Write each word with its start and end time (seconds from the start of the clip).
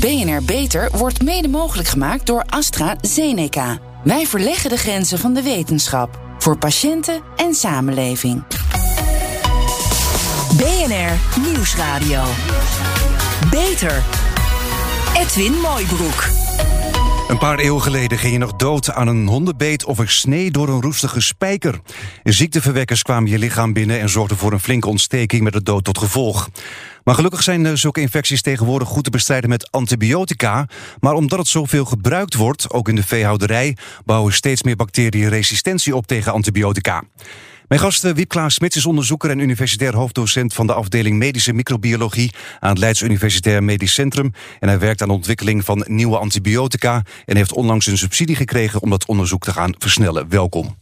BNR 0.00 0.42
Beter 0.44 0.88
wordt 0.92 1.22
mede 1.22 1.48
mogelijk 1.48 1.88
gemaakt 1.88 2.26
door 2.26 2.44
AstraZeneca. 2.48 3.78
Wij 4.04 4.26
verleggen 4.26 4.70
de 4.70 4.76
grenzen 4.76 5.18
van 5.18 5.34
de 5.34 5.42
wetenschap 5.42 6.20
voor 6.38 6.58
patiënten 6.58 7.22
en 7.36 7.54
samenleving. 7.54 8.42
BNR 10.56 11.40
Nieuwsradio. 11.40 12.22
Beter. 13.50 14.02
Edwin 15.16 15.52
Mooibroek. 15.52 16.28
Een 17.28 17.38
paar 17.38 17.58
eeuwen 17.58 17.82
geleden 17.82 18.18
ging 18.18 18.32
je 18.32 18.38
nog 18.38 18.52
dood 18.52 18.90
aan 18.90 19.08
een 19.08 19.26
hondenbeet 19.26 19.84
of 19.84 19.98
een 19.98 20.08
snee 20.08 20.50
door 20.50 20.68
een 20.68 20.82
roestige 20.82 21.20
spijker. 21.20 21.80
Ziekteverwekkers 22.22 23.02
kwamen 23.02 23.30
je 23.30 23.38
lichaam 23.38 23.72
binnen 23.72 24.00
en 24.00 24.08
zorgden 24.08 24.36
voor 24.36 24.52
een 24.52 24.60
flinke 24.60 24.88
ontsteking 24.88 25.42
met 25.42 25.52
de 25.52 25.62
dood 25.62 25.84
tot 25.84 25.98
gevolg. 25.98 26.48
Maar 27.04 27.14
gelukkig 27.14 27.42
zijn 27.42 27.78
zulke 27.78 28.00
infecties 28.00 28.42
tegenwoordig 28.42 28.88
goed 28.88 29.04
te 29.04 29.10
bestrijden 29.10 29.50
met 29.50 29.70
antibiotica. 29.70 30.66
Maar 31.00 31.14
omdat 31.14 31.38
het 31.38 31.48
zoveel 31.48 31.84
gebruikt 31.84 32.34
wordt, 32.34 32.70
ook 32.70 32.88
in 32.88 32.94
de 32.94 33.02
veehouderij, 33.02 33.76
bouwen 34.04 34.32
steeds 34.32 34.62
meer 34.62 34.76
bacteriën 34.76 35.28
resistentie 35.28 35.96
op 35.96 36.06
tegen 36.06 36.32
antibiotica. 36.32 37.02
Mijn 37.68 37.80
gast 37.80 38.04
eh, 38.04 38.12
Wiep 38.12 38.28
Klaas 38.28 38.54
Smits 38.54 38.76
is 38.76 38.86
onderzoeker 38.86 39.30
en 39.30 39.38
universitair 39.38 39.94
hoofddocent 39.94 40.54
van 40.54 40.66
de 40.66 40.74
afdeling 40.74 41.18
Medische 41.18 41.52
Microbiologie 41.52 42.34
aan 42.60 42.70
het 42.70 42.78
Leids 42.78 43.02
Universitair 43.02 43.62
Medisch 43.62 43.94
Centrum. 43.94 44.32
En 44.60 44.68
hij 44.68 44.78
werkt 44.78 45.02
aan 45.02 45.08
de 45.08 45.14
ontwikkeling 45.14 45.64
van 45.64 45.84
nieuwe 45.88 46.18
antibiotica 46.18 47.02
en 47.24 47.36
heeft 47.36 47.52
onlangs 47.52 47.86
een 47.86 47.98
subsidie 47.98 48.36
gekregen 48.36 48.82
om 48.82 48.90
dat 48.90 49.06
onderzoek 49.06 49.44
te 49.44 49.52
gaan 49.52 49.74
versnellen. 49.78 50.28
Welkom. 50.28 50.76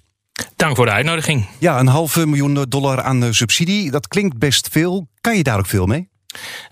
Dank 0.56 0.76
voor 0.76 0.86
de 0.86 0.92
uitnodiging. 0.92 1.46
Ja, 1.58 1.78
een 1.78 1.86
halve 1.86 2.26
miljoen 2.26 2.66
dollar 2.68 3.02
aan 3.02 3.24
eh, 3.24 3.30
subsidie, 3.30 3.90
dat 3.90 4.08
klinkt 4.08 4.38
best 4.38 4.68
veel. 4.70 5.08
Kan 5.20 5.36
je 5.36 5.42
daar 5.42 5.58
ook 5.58 5.66
veel 5.66 5.86
mee? 5.86 6.10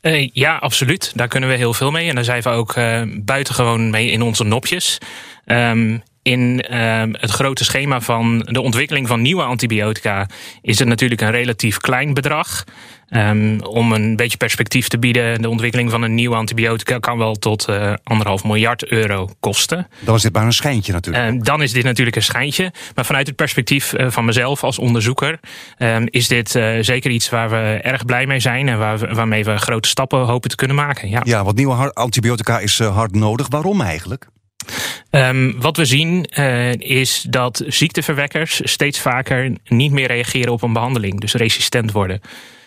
Uh, 0.02 0.28
ja, 0.32 0.56
absoluut. 0.56 1.12
Daar 1.14 1.28
kunnen 1.28 1.48
we 1.48 1.54
heel 1.54 1.74
veel 1.74 1.90
mee. 1.90 2.08
En 2.08 2.14
daar 2.14 2.24
zijn 2.24 2.42
we 2.42 2.48
ook 2.48 2.76
uh, 2.76 3.02
buitengewoon 3.06 3.90
mee 3.90 4.10
in 4.10 4.22
onze 4.22 4.44
nopjes. 4.44 4.98
Um, 5.46 6.02
in 6.22 6.64
uh, 6.70 7.02
het 7.12 7.30
grote 7.30 7.64
schema 7.64 8.00
van 8.00 8.38
de 8.38 8.60
ontwikkeling 8.60 9.06
van 9.06 9.22
nieuwe 9.22 9.42
antibiotica 9.42 10.28
is 10.62 10.78
het 10.78 10.88
natuurlijk 10.88 11.20
een 11.20 11.30
relatief 11.30 11.76
klein 11.76 12.14
bedrag. 12.14 12.64
Um, 13.12 13.60
om 13.60 13.92
een 13.92 14.16
beetje 14.16 14.36
perspectief 14.36 14.88
te 14.88 14.98
bieden, 14.98 15.42
de 15.42 15.48
ontwikkeling 15.48 15.90
van 15.90 16.02
een 16.02 16.14
nieuwe 16.14 16.36
antibiotica 16.36 16.98
kan 16.98 17.18
wel 17.18 17.34
tot 17.34 17.68
uh, 17.68 17.92
anderhalf 18.02 18.44
miljard 18.44 18.86
euro 18.86 19.28
kosten. 19.40 19.88
Dan 20.00 20.14
is 20.14 20.22
dit 20.22 20.32
maar 20.32 20.44
een 20.44 20.52
schijntje 20.52 20.92
natuurlijk. 20.92 21.34
Uh, 21.34 21.40
dan 21.42 21.62
is 21.62 21.72
dit 21.72 21.84
natuurlijk 21.84 22.16
een 22.16 22.22
schijntje. 22.22 22.72
Maar 22.94 23.04
vanuit 23.04 23.26
het 23.26 23.36
perspectief 23.36 23.92
uh, 23.92 24.10
van 24.10 24.24
mezelf 24.24 24.64
als 24.64 24.78
onderzoeker 24.78 25.40
ehm, 25.76 26.06
is 26.10 26.28
dit 26.28 26.50
zeker 26.80 27.10
iets 27.10 27.30
waar 27.30 27.50
we 27.50 27.78
erg 27.82 28.04
blij 28.04 28.26
mee 28.26 28.40
zijn 28.40 28.68
en 28.68 28.78
waar 28.78 28.98
we, 28.98 29.14
waarmee 29.14 29.44
we 29.44 29.56
grote 29.56 29.88
stappen 29.88 30.18
hopen 30.18 30.50
te 30.50 30.56
kunnen 30.56 30.76
maken. 30.76 31.08
Ja, 31.08 31.20
ja 31.24 31.44
want 31.44 31.56
nieuwe 31.56 31.94
antibiotica 31.94 32.58
is 32.58 32.78
hard 32.78 33.14
nodig. 33.14 33.48
Waarom 33.48 33.80
eigenlijk? 33.80 34.28
Um, 35.10 35.60
wat 35.60 35.76
we 35.76 35.84
zien 35.84 36.26
uh, 36.38 36.72
is 36.72 37.24
dat 37.28 37.64
ziekteverwekkers 37.66 38.60
steeds 38.64 39.00
vaker 39.00 39.52
niet 39.64 39.92
meer 39.92 40.06
reageren 40.06 40.52
op 40.52 40.62
een 40.62 40.72
behandeling, 40.72 41.20
dus 41.20 41.34
resistent 41.34 41.92
worden. 41.92 42.20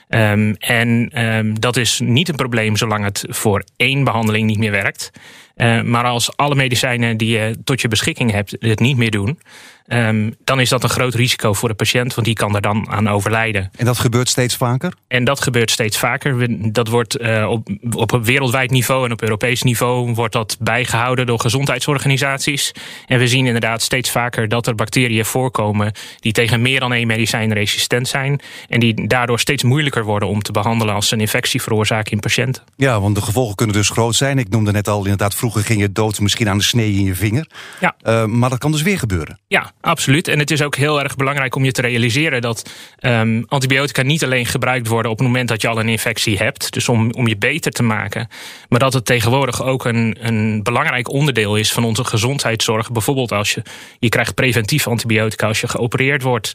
Um, 0.10 0.56
en 0.60 1.22
um, 1.26 1.60
dat 1.60 1.78
is 1.78 2.00
niet 2.00 2.30
een 2.30 2.36
probleem 2.36 2.78
zolang 2.78 3.04
het 3.04 3.26
voor 3.28 3.64
één 3.76 4.04
behandeling 4.04 4.48
niet 4.48 4.58
meer 4.58 4.72
werkt. 4.72 5.12
Uh, 5.56 5.82
maar 5.82 6.04
als 6.04 6.38
alle 6.38 6.56
medicijnen 6.56 7.18
die 7.18 7.38
je 7.38 7.58
tot 7.64 7.82
je 7.82 7.88
beschikking 7.88 8.32
hebt 8.32 8.56
het 8.60 8.80
niet 8.80 8.98
meer 8.98 9.12
doen, 9.12 9.40
um, 9.88 10.36
dan 10.44 10.60
is 10.60 10.70
dat 10.70 10.84
een 10.84 10.90
groot 10.90 11.14
risico 11.14 11.54
voor 11.54 11.70
de 11.70 11.76
patiënt, 11.76 12.14
want 12.14 12.28
die 12.28 12.36
kan 12.36 12.56
er 12.56 12.62
dan 12.62 12.90
aan 12.90 13.10
overlijden. 13.10 13.72
En 13.76 13.86
dat 13.86 14.00
gebeurt 14.00 14.30
steeds 14.30 14.56
vaker? 14.56 14.94
En 15.08 15.24
dat 15.24 15.42
gebeurt 15.42 15.72
steeds 15.72 15.98
vaker. 15.98 16.48
Dat 16.74 16.88
wordt 16.88 17.22
uh, 17.22 17.50
op, 17.50 17.68
op 17.96 18.20
wereldwijd 18.24 18.72
niveau 18.72 19.06
en 19.06 19.12
op 19.12 19.22
Europees 19.22 19.62
niveau 19.62 20.14
wordt 20.14 20.34
dat 20.34 20.58
bijgehouden 20.60 21.26
door 21.26 21.40
gezondheidsorganisaties. 21.40 22.72
En 23.08 23.20
we 23.20 23.28
zien 23.28 23.46
inderdaad 23.46 23.82
steeds 23.82 24.12
vaker 24.12 24.48
dat 24.48 24.68
er 24.68 24.76
bacteriën 24.76 25.26
voorkomen 25.26 25.92
die 26.20 26.32
tegen 26.32 26.62
meer 26.62 26.80
dan 26.80 26.94
één 26.94 27.08
medicijn 27.08 27.54
resistent 27.54 28.08
zijn. 28.08 28.42
En 28.70 28.80
die 28.80 29.08
daardoor 29.08 29.40
steeds 29.40 29.64
moeilijker 29.64 30.04
worden 30.04 30.30
om 30.30 30.42
te 30.42 30.52
behandelen 30.52 30.96
als 30.96 31.08
ze 31.08 31.14
een 31.14 31.20
infectie 31.20 31.62
veroorzaken 31.62 32.12
in 32.12 32.20
patiënten. 32.20 32.64
Ja, 32.76 33.02
want 33.02 33.16
de 33.16 33.22
gevolgen 33.22 33.56
kunnen 33.56 33.76
dus 33.76 33.90
groot 33.90 34.16
zijn. 34.16 34.40
Ik 34.40 34.50
noemde 34.50 34.72
net 34.72 34.88
al 34.88 35.02
inderdaad, 35.02 35.36
vroeger 35.36 35.64
ging 35.64 35.80
je 35.80 35.92
dood 35.92 36.20
misschien 36.20 36.50
aan 36.50 36.58
de 36.58 36.64
snee 36.64 36.94
in 36.94 37.04
je 37.04 37.16
vinger. 37.16 37.48
Ja. 37.80 37.96
Uh, 38.04 38.26
maar 38.26 38.50
dat 38.50 38.60
kan 38.60 38.72
dus 38.72 38.82
weer 38.82 39.00
gebeuren. 39.00 39.40
Ja, 39.48 39.73
absoluut. 39.84 40.28
En 40.28 40.40
het 40.40 40.52
is 40.52 40.62
ook 40.62 40.76
heel 40.76 41.04
erg 41.04 41.16
belangrijk 41.16 41.56
om 41.56 41.66
je 41.66 41.72
te 41.72 41.82
realiseren 41.82 42.42
dat 42.42 42.70
um, 43.00 43.46
antibiotica 43.48 44.02
niet 44.02 44.24
alleen 44.24 44.46
gebruikt 44.46 44.88
worden 44.88 45.12
op 45.12 45.18
het 45.18 45.28
moment 45.28 45.48
dat 45.48 45.62
je 45.62 45.68
al 45.68 45.80
een 45.80 45.90
infectie 45.90 46.38
hebt, 46.38 46.74
dus 46.74 46.90
om, 46.90 47.12
om 47.12 47.28
je 47.28 47.38
beter 47.38 47.72
te 47.72 47.84
maken, 47.84 48.28
maar 48.70 48.80
dat 48.80 48.94
het 48.94 49.06
tegenwoordig 49.06 49.64
ook 49.64 49.86
een, 49.86 50.18
een 50.20 50.64
belangrijk 50.64 51.10
onderdeel 51.10 51.56
is 51.56 51.72
van 51.72 51.84
onze 51.84 52.04
gezondheidszorg. 52.04 52.92
Bijvoorbeeld 52.92 53.32
als 53.32 53.54
je, 53.54 53.62
je 54.00 54.10
krijgt 54.10 54.36
preventief 54.36 54.88
antibiotica 54.88 55.48
als 55.48 55.62
je 55.62 55.68
geopereerd 55.68 56.22
wordt. 56.22 56.54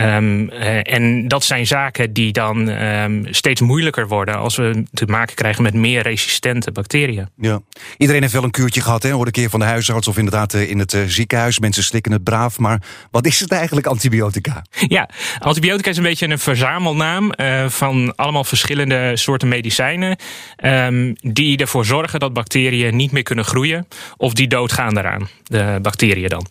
Um, 0.00 0.50
uh, 0.50 0.92
en 0.92 1.28
dat 1.28 1.44
zijn 1.44 1.66
zaken 1.66 2.12
die 2.12 2.32
dan 2.32 2.68
um, 2.68 3.26
steeds 3.30 3.60
moeilijker 3.60 4.08
worden 4.08 4.38
als 4.38 4.56
we 4.56 4.82
te 4.92 5.06
maken 5.06 5.34
krijgen 5.34 5.62
met 5.62 5.74
meer 5.74 6.02
resistente 6.02 6.72
bacteriën. 6.72 7.28
Ja. 7.36 7.60
Iedereen 7.96 8.22
heeft 8.22 8.34
wel 8.34 8.44
een 8.44 8.50
kuurtje 8.50 8.80
gehad, 8.80 9.02
hè? 9.02 9.10
hoorde 9.10 9.26
een 9.26 9.32
keer 9.32 9.50
van 9.50 9.60
de 9.60 9.66
huisarts 9.66 10.08
of 10.08 10.16
inderdaad 10.16 10.54
in 10.54 10.78
het 10.78 10.92
uh, 10.92 11.02
ziekenhuis. 11.06 11.58
Mensen 11.58 11.82
slikken 11.82 12.12
het 12.12 12.24
braaf, 12.24 12.58
maar 12.58 12.67
wat 13.10 13.26
is 13.26 13.40
het 13.40 13.52
eigenlijk, 13.52 13.86
antibiotica? 13.86 14.64
Ja, 14.70 15.08
antibiotica 15.38 15.90
is 15.90 15.96
een 15.96 16.02
beetje 16.02 16.28
een 16.28 16.38
verzamelnaam 16.38 17.32
uh, 17.36 17.68
van 17.68 18.12
allemaal 18.16 18.44
verschillende 18.44 19.16
soorten 19.16 19.48
medicijnen. 19.48 20.16
Um, 20.64 21.12
die 21.20 21.58
ervoor 21.58 21.84
zorgen 21.84 22.20
dat 22.20 22.32
bacteriën 22.32 22.96
niet 22.96 23.12
meer 23.12 23.22
kunnen 23.22 23.44
groeien 23.44 23.88
of 24.16 24.32
die 24.32 24.48
doodgaan 24.48 24.94
daaraan, 24.94 25.28
de 25.42 25.78
bacteriën 25.82 26.28
dan. 26.28 26.46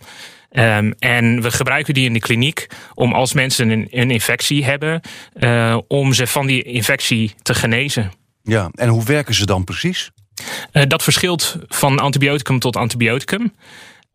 Um, 0.51 0.94
en 1.00 1.41
we 1.41 1.51
gebruiken 1.51 1.94
die 1.94 2.06
in 2.06 2.13
de 2.13 2.19
kliniek 2.19 2.67
om 2.94 3.13
als 3.13 3.33
mensen 3.33 3.69
een, 3.69 3.88
een 3.89 4.11
infectie 4.11 4.66
hebben, 4.66 5.01
uh, 5.35 5.77
om 5.88 6.13
ze 6.13 6.27
van 6.27 6.47
die 6.47 6.63
infectie 6.63 7.33
te 7.41 7.53
genezen. 7.53 8.11
Ja, 8.44 8.69
en 8.73 8.89
hoe 8.89 9.03
werken 9.03 9.33
ze 9.33 9.45
dan 9.45 9.63
precies? 9.63 10.11
Uh, 10.73 10.83
dat 10.88 11.03
verschilt 11.03 11.57
van 11.67 12.00
antibioticum 12.00 12.59
tot 12.59 12.75
antibioticum. 12.75 13.53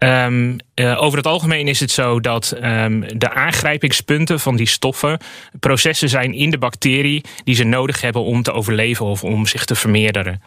Um, 0.03 0.57
uh, 0.75 1.03
over 1.03 1.17
het 1.17 1.27
algemeen 1.27 1.69
is 1.69 1.81
het 1.81 1.91
zo 1.91 2.21
dat 2.21 2.57
um, 2.63 3.19
de 3.19 3.31
aangrijpingspunten 3.31 4.41
van 4.41 4.57
die 4.57 4.69
stoffen 4.69 5.19
processen 5.61 6.09
zijn 6.09 6.35
in 6.35 6.51
de 6.51 6.59
bacterie 6.59 7.25
die 7.45 7.55
ze 7.55 7.65
nodig 7.65 8.01
hebben 8.01 8.23
om 8.23 8.43
te 8.43 8.53
overleven 8.53 9.07
of 9.07 9.25
om 9.25 9.47
zich 9.47 9.65
te 9.65 9.75
vermeerderen. 9.75 10.43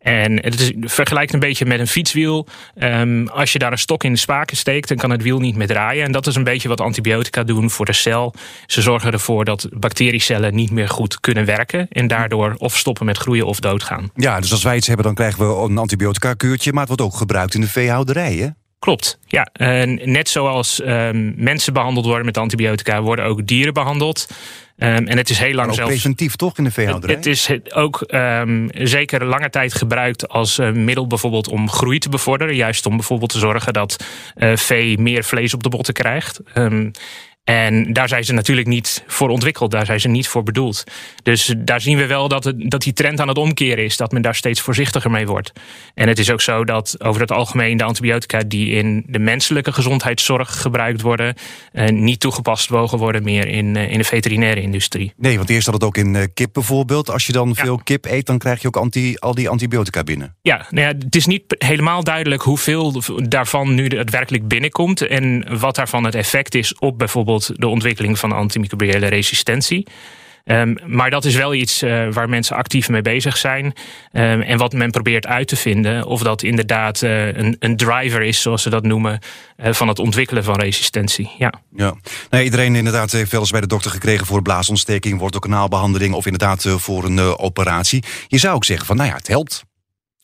En 0.00 0.42
het 0.42 0.60
is 0.60 0.72
vergelijkt 0.80 1.32
een 1.32 1.40
beetje 1.40 1.66
met 1.66 1.80
een 1.80 1.86
fietswiel. 1.86 2.46
Um, 2.82 3.28
als 3.28 3.52
je 3.52 3.58
daar 3.58 3.72
een 3.72 3.78
stok 3.78 4.04
in 4.04 4.12
de 4.12 4.18
spaken 4.18 4.56
steekt, 4.56 4.88
dan 4.88 4.96
kan 4.96 5.10
het 5.10 5.22
wiel 5.22 5.38
niet 5.38 5.56
meer 5.56 5.66
draaien. 5.66 6.04
En 6.04 6.12
dat 6.12 6.26
is 6.26 6.34
een 6.34 6.44
beetje 6.44 6.68
wat 6.68 6.80
antibiotica 6.80 7.42
doen 7.42 7.70
voor 7.70 7.84
de 7.84 7.92
cel. 7.92 8.34
Ze 8.66 8.82
zorgen 8.82 9.12
ervoor 9.12 9.44
dat 9.44 9.68
bacteriecellen 9.72 10.54
niet 10.54 10.70
meer 10.70 10.88
goed 10.88 11.20
kunnen 11.20 11.44
werken. 11.44 11.86
En 11.90 12.06
daardoor 12.06 12.54
of 12.58 12.76
stoppen 12.76 13.06
met 13.06 13.18
groeien 13.18 13.46
of 13.46 13.60
doodgaan. 13.60 14.10
Ja, 14.14 14.40
dus 14.40 14.52
als 14.52 14.62
wij 14.62 14.76
iets 14.76 14.86
hebben, 14.86 15.04
dan 15.04 15.14
krijgen 15.14 15.48
we 15.48 15.68
een 15.68 15.78
antibiotica-kuurtje. 15.78 16.72
Maar 16.72 16.86
het 16.86 16.96
wordt 16.96 17.12
ook 17.12 17.18
gebruikt 17.18 17.54
in 17.54 17.60
de 17.60 17.68
veehouderij, 17.68 18.34
hè? 18.34 18.48
Klopt, 18.80 19.18
ja. 19.26 19.48
Uh, 19.56 19.98
net 20.06 20.28
zoals 20.28 20.80
um, 20.84 21.34
mensen 21.36 21.72
behandeld 21.72 22.06
worden 22.06 22.24
met 22.24 22.38
antibiotica, 22.38 23.02
worden 23.02 23.24
ook 23.24 23.46
dieren 23.46 23.74
behandeld. 23.74 24.28
Um, 24.76 25.06
en 25.06 25.16
het 25.16 25.30
is 25.30 25.38
heel 25.38 25.54
lang 25.54 25.74
zelfs. 25.74 25.90
preventief 25.90 26.36
toch 26.36 26.58
in 26.58 26.64
de 26.64 26.70
veehouderij? 26.70 27.16
Het, 27.16 27.24
het 27.24 27.34
is 27.34 27.72
ook 27.74 28.04
um, 28.08 28.68
zeker 28.72 29.24
lange 29.24 29.50
tijd 29.50 29.74
gebruikt 29.74 30.28
als 30.28 30.58
uh, 30.58 30.70
middel 30.70 31.06
bijvoorbeeld 31.06 31.48
om 31.48 31.70
groei 31.70 31.98
te 31.98 32.08
bevorderen. 32.08 32.54
Juist 32.54 32.86
om 32.86 32.96
bijvoorbeeld 32.96 33.30
te 33.30 33.38
zorgen 33.38 33.72
dat 33.72 34.04
uh, 34.36 34.56
vee 34.56 34.98
meer 34.98 35.24
vlees 35.24 35.54
op 35.54 35.62
de 35.62 35.68
botten 35.68 35.94
krijgt. 35.94 36.40
Um, 36.54 36.90
en 37.50 37.92
daar 37.92 38.08
zijn 38.08 38.24
ze 38.24 38.32
natuurlijk 38.32 38.66
niet 38.66 39.04
voor 39.06 39.28
ontwikkeld, 39.28 39.70
daar 39.70 39.86
zijn 39.86 40.00
ze 40.00 40.08
niet 40.08 40.28
voor 40.28 40.42
bedoeld. 40.42 40.84
Dus 41.22 41.54
daar 41.58 41.80
zien 41.80 41.96
we 41.96 42.06
wel 42.06 42.28
dat, 42.28 42.44
het, 42.44 42.70
dat 42.70 42.82
die 42.82 42.92
trend 42.92 43.20
aan 43.20 43.28
het 43.28 43.38
omkeren 43.38 43.84
is, 43.84 43.96
dat 43.96 44.12
men 44.12 44.22
daar 44.22 44.34
steeds 44.34 44.60
voorzichtiger 44.60 45.10
mee 45.10 45.26
wordt. 45.26 45.52
En 45.94 46.08
het 46.08 46.18
is 46.18 46.30
ook 46.30 46.40
zo 46.40 46.64
dat 46.64 47.04
over 47.04 47.20
het 47.20 47.32
algemeen 47.32 47.76
de 47.76 47.84
antibiotica 47.84 48.38
die 48.46 48.70
in 48.70 49.04
de 49.06 49.18
menselijke 49.18 49.72
gezondheidszorg 49.72 50.60
gebruikt 50.60 51.00
worden, 51.00 51.34
uh, 51.72 51.88
niet 51.88 52.20
toegepast 52.20 52.70
mogen 52.70 52.98
worden 52.98 53.22
meer 53.22 53.48
in, 53.48 53.74
uh, 53.74 53.92
in 53.92 53.98
de 53.98 54.04
veterinaire 54.04 54.60
industrie. 54.60 55.12
Nee, 55.16 55.36
want 55.36 55.50
eerst 55.50 55.66
had 55.66 55.74
het 55.74 55.84
ook 55.84 55.96
in 55.96 56.14
uh, 56.14 56.22
kip 56.34 56.52
bijvoorbeeld. 56.52 57.10
Als 57.10 57.26
je 57.26 57.32
dan 57.32 57.48
ja. 57.48 57.54
veel 57.54 57.80
kip 57.84 58.04
eet, 58.04 58.26
dan 58.26 58.38
krijg 58.38 58.60
je 58.62 58.66
ook 58.66 58.76
anti, 58.76 59.16
al 59.16 59.34
die 59.34 59.48
antibiotica 59.48 60.04
binnen. 60.04 60.36
Ja, 60.42 60.66
nou 60.70 60.86
ja, 60.86 60.94
het 61.04 61.16
is 61.16 61.26
niet 61.26 61.42
helemaal 61.48 62.04
duidelijk 62.04 62.42
hoeveel 62.42 63.02
daarvan 63.16 63.74
nu 63.74 63.88
daadwerkelijk 63.88 64.48
binnenkomt 64.48 65.06
en 65.06 65.58
wat 65.58 65.74
daarvan 65.74 66.04
het 66.04 66.14
effect 66.14 66.54
is 66.54 66.74
op 66.78 66.98
bijvoorbeeld 66.98 67.38
de 67.46 67.66
ontwikkeling 67.66 68.18
van 68.18 68.32
antimicrobiële 68.32 69.06
resistentie. 69.06 69.86
Um, 70.44 70.76
maar 70.86 71.10
dat 71.10 71.24
is 71.24 71.34
wel 71.34 71.54
iets 71.54 71.82
uh, 71.82 72.12
waar 72.12 72.28
mensen 72.28 72.56
actief 72.56 72.88
mee 72.88 73.02
bezig 73.02 73.36
zijn. 73.36 73.64
Um, 73.64 73.72
en 74.40 74.58
wat 74.58 74.72
men 74.72 74.90
probeert 74.90 75.26
uit 75.26 75.48
te 75.48 75.56
vinden. 75.56 76.06
Of 76.06 76.22
dat 76.22 76.42
inderdaad 76.42 77.02
uh, 77.02 77.26
een, 77.26 77.56
een, 77.58 77.76
driver 77.76 78.22
is, 78.22 78.40
zoals 78.40 78.62
ze 78.62 78.70
dat 78.70 78.82
noemen. 78.82 79.18
Uh, 79.56 79.72
van 79.72 79.88
het 79.88 79.98
ontwikkelen 79.98 80.44
van 80.44 80.60
resistentie. 80.60 81.30
Ja. 81.38 81.52
ja. 81.76 81.94
Nou, 82.30 82.44
iedereen 82.44 82.74
inderdaad 82.74 83.12
heeft 83.12 83.30
wel 83.30 83.40
eens 83.40 83.50
bij 83.50 83.60
de 83.60 83.66
dokter 83.66 83.90
gekregen 83.90 84.26
voor 84.26 84.42
blaasontsteking, 84.42 85.18
wortelkanaalbehandeling 85.18 86.14
of 86.14 86.24
inderdaad 86.24 86.64
voor 86.68 87.04
een 87.04 87.18
operatie. 87.18 88.04
Je 88.28 88.38
zou 88.38 88.54
ook 88.54 88.64
zeggen 88.64 88.86
van 88.86 88.96
nou 88.96 89.08
ja, 89.08 89.14
het 89.14 89.28
helpt. 89.28 89.64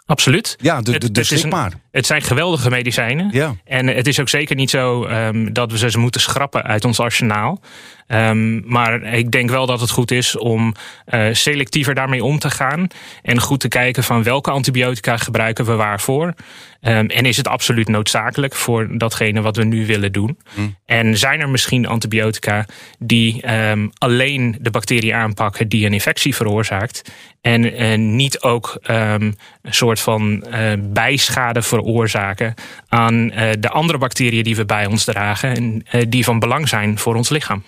Absoluut. 0.06 0.56
Ja, 0.61 0.81
de, 0.81 0.93
Het- 0.93 1.00
de, 1.00 1.11
de 1.11 1.20
het 1.20 1.43
een-. 1.44 1.73
Het 1.91 2.06
zijn 2.06 2.23
geweldige 2.23 2.70
medicijnen. 2.70 3.29
Ja. 3.32 3.55
En 3.64 3.87
het 3.87 4.06
is 4.06 4.20
ook 4.20 4.29
zeker 4.29 4.56
niet 4.56 4.70
zo 4.70 5.05
ehm, 5.05 5.53
dat 5.53 5.70
we 5.73 5.91
ze 5.91 5.99
moeten 5.99 6.20
schrappen 6.20 6.62
uit 6.62 6.85
ons 6.85 7.00
arsenaal. 7.00 7.61
Ehm, 8.06 8.69
maar 8.70 9.03
ik 9.03 9.31
denk 9.31 9.50
wel 9.50 9.67
dat 9.67 9.81
het 9.81 9.91
goed 9.91 10.11
is 10.11 10.37
om 10.37 10.75
eh, 11.05 11.29
selectiever 11.32 11.94
daarmee 11.94 12.25
om 12.25 12.38
te 12.38 12.50
gaan. 12.50 12.87
En 13.23 13.41
goed 13.41 13.61
te 13.61 13.69
kijken 13.69 14.05
van 14.05 14.23
welke 14.23 14.50
antibiotica 14.50 15.17
gebruiken 15.17 15.64
we 15.64 15.73
waarvoor. 15.73 16.35
Ehm, 16.81 17.06
en 17.06 17.25
is 17.25 17.37
het 17.37 17.49
absoluut 17.49 17.88
noodzakelijk 17.88 18.55
voor 18.55 18.99
datgene 18.99 19.41
wat 19.41 19.56
we 19.56 19.64
nu 19.64 19.87
willen 19.87 20.12
doen. 20.12 20.38
En 20.87 21.19
zijn 21.19 21.41
er 21.41 21.49
misschien 21.49 21.87
antibiotica 21.87 22.67
die 22.99 23.43
ehm, 23.43 23.88
alleen 23.99 24.56
de 24.61 24.70
bacterie 24.70 25.14
aanpakken 25.14 25.69
die 25.69 25.87
een 25.87 25.93
infectie 25.93 26.35
veroorzaakt. 26.35 27.12
En 27.41 28.17
niet 28.17 28.41
ook 28.41 28.79
een 28.82 29.38
soort 29.62 30.00
van 30.00 30.43
eh, 30.43 30.73
bijschade 30.81 31.62
veroorzaken 31.62 32.55
aan 32.88 33.31
eh, 33.31 33.50
de 33.58 33.70
andere 33.70 33.99
bacteriën 33.99 34.44
die 34.44 34.56
we 34.56 34.64
bij 34.64 34.87
ons 34.87 35.05
dragen. 35.05 35.55
En 35.55 35.85
die 36.08 36.25
van 36.25 36.38
belang 36.38 36.69
zijn 36.69 36.99
voor 36.99 37.14
ons 37.14 37.29
lichaam. 37.29 37.62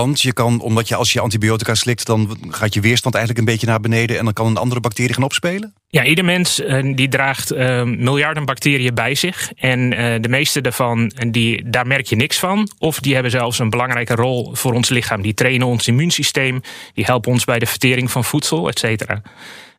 Want 0.00 0.20
je 0.20 0.32
kan, 0.32 0.60
omdat 0.60 0.88
je 0.88 0.96
als 0.96 1.12
je 1.12 1.20
antibiotica 1.20 1.74
slikt, 1.74 2.06
dan 2.06 2.36
gaat 2.48 2.74
je 2.74 2.80
weerstand 2.80 3.14
eigenlijk 3.14 3.46
een 3.46 3.52
beetje 3.52 3.66
naar 3.66 3.80
beneden 3.80 4.18
en 4.18 4.24
dan 4.24 4.32
kan 4.32 4.46
een 4.46 4.56
andere 4.56 4.80
bacterie 4.80 5.14
gaan 5.14 5.22
opspelen. 5.22 5.74
Ja, 5.88 6.04
ieder 6.04 6.24
mens 6.24 6.60
eh, 6.60 6.94
die 6.94 7.08
draagt 7.08 7.50
eh, 7.50 7.82
miljarden 7.82 8.44
bacteriën 8.44 8.94
bij 8.94 9.14
zich. 9.14 9.52
En 9.56 9.92
eh, 9.92 10.22
de 10.22 10.28
meeste 10.28 10.60
daarvan, 10.60 11.12
die, 11.30 11.70
daar 11.70 11.86
merk 11.86 12.06
je 12.06 12.16
niks 12.16 12.38
van. 12.38 12.70
Of 12.78 13.00
die 13.00 13.14
hebben 13.14 13.30
zelfs 13.32 13.58
een 13.58 13.70
belangrijke 13.70 14.14
rol 14.14 14.54
voor 14.54 14.72
ons 14.72 14.88
lichaam. 14.88 15.22
Die 15.22 15.34
trainen 15.34 15.66
ons 15.66 15.88
immuunsysteem. 15.88 16.60
Die 16.94 17.04
helpen 17.04 17.32
ons 17.32 17.44
bij 17.44 17.58
de 17.58 17.66
vertering 17.66 18.10
van 18.10 18.24
voedsel, 18.24 18.68
et 18.68 18.78
cetera. 18.78 19.22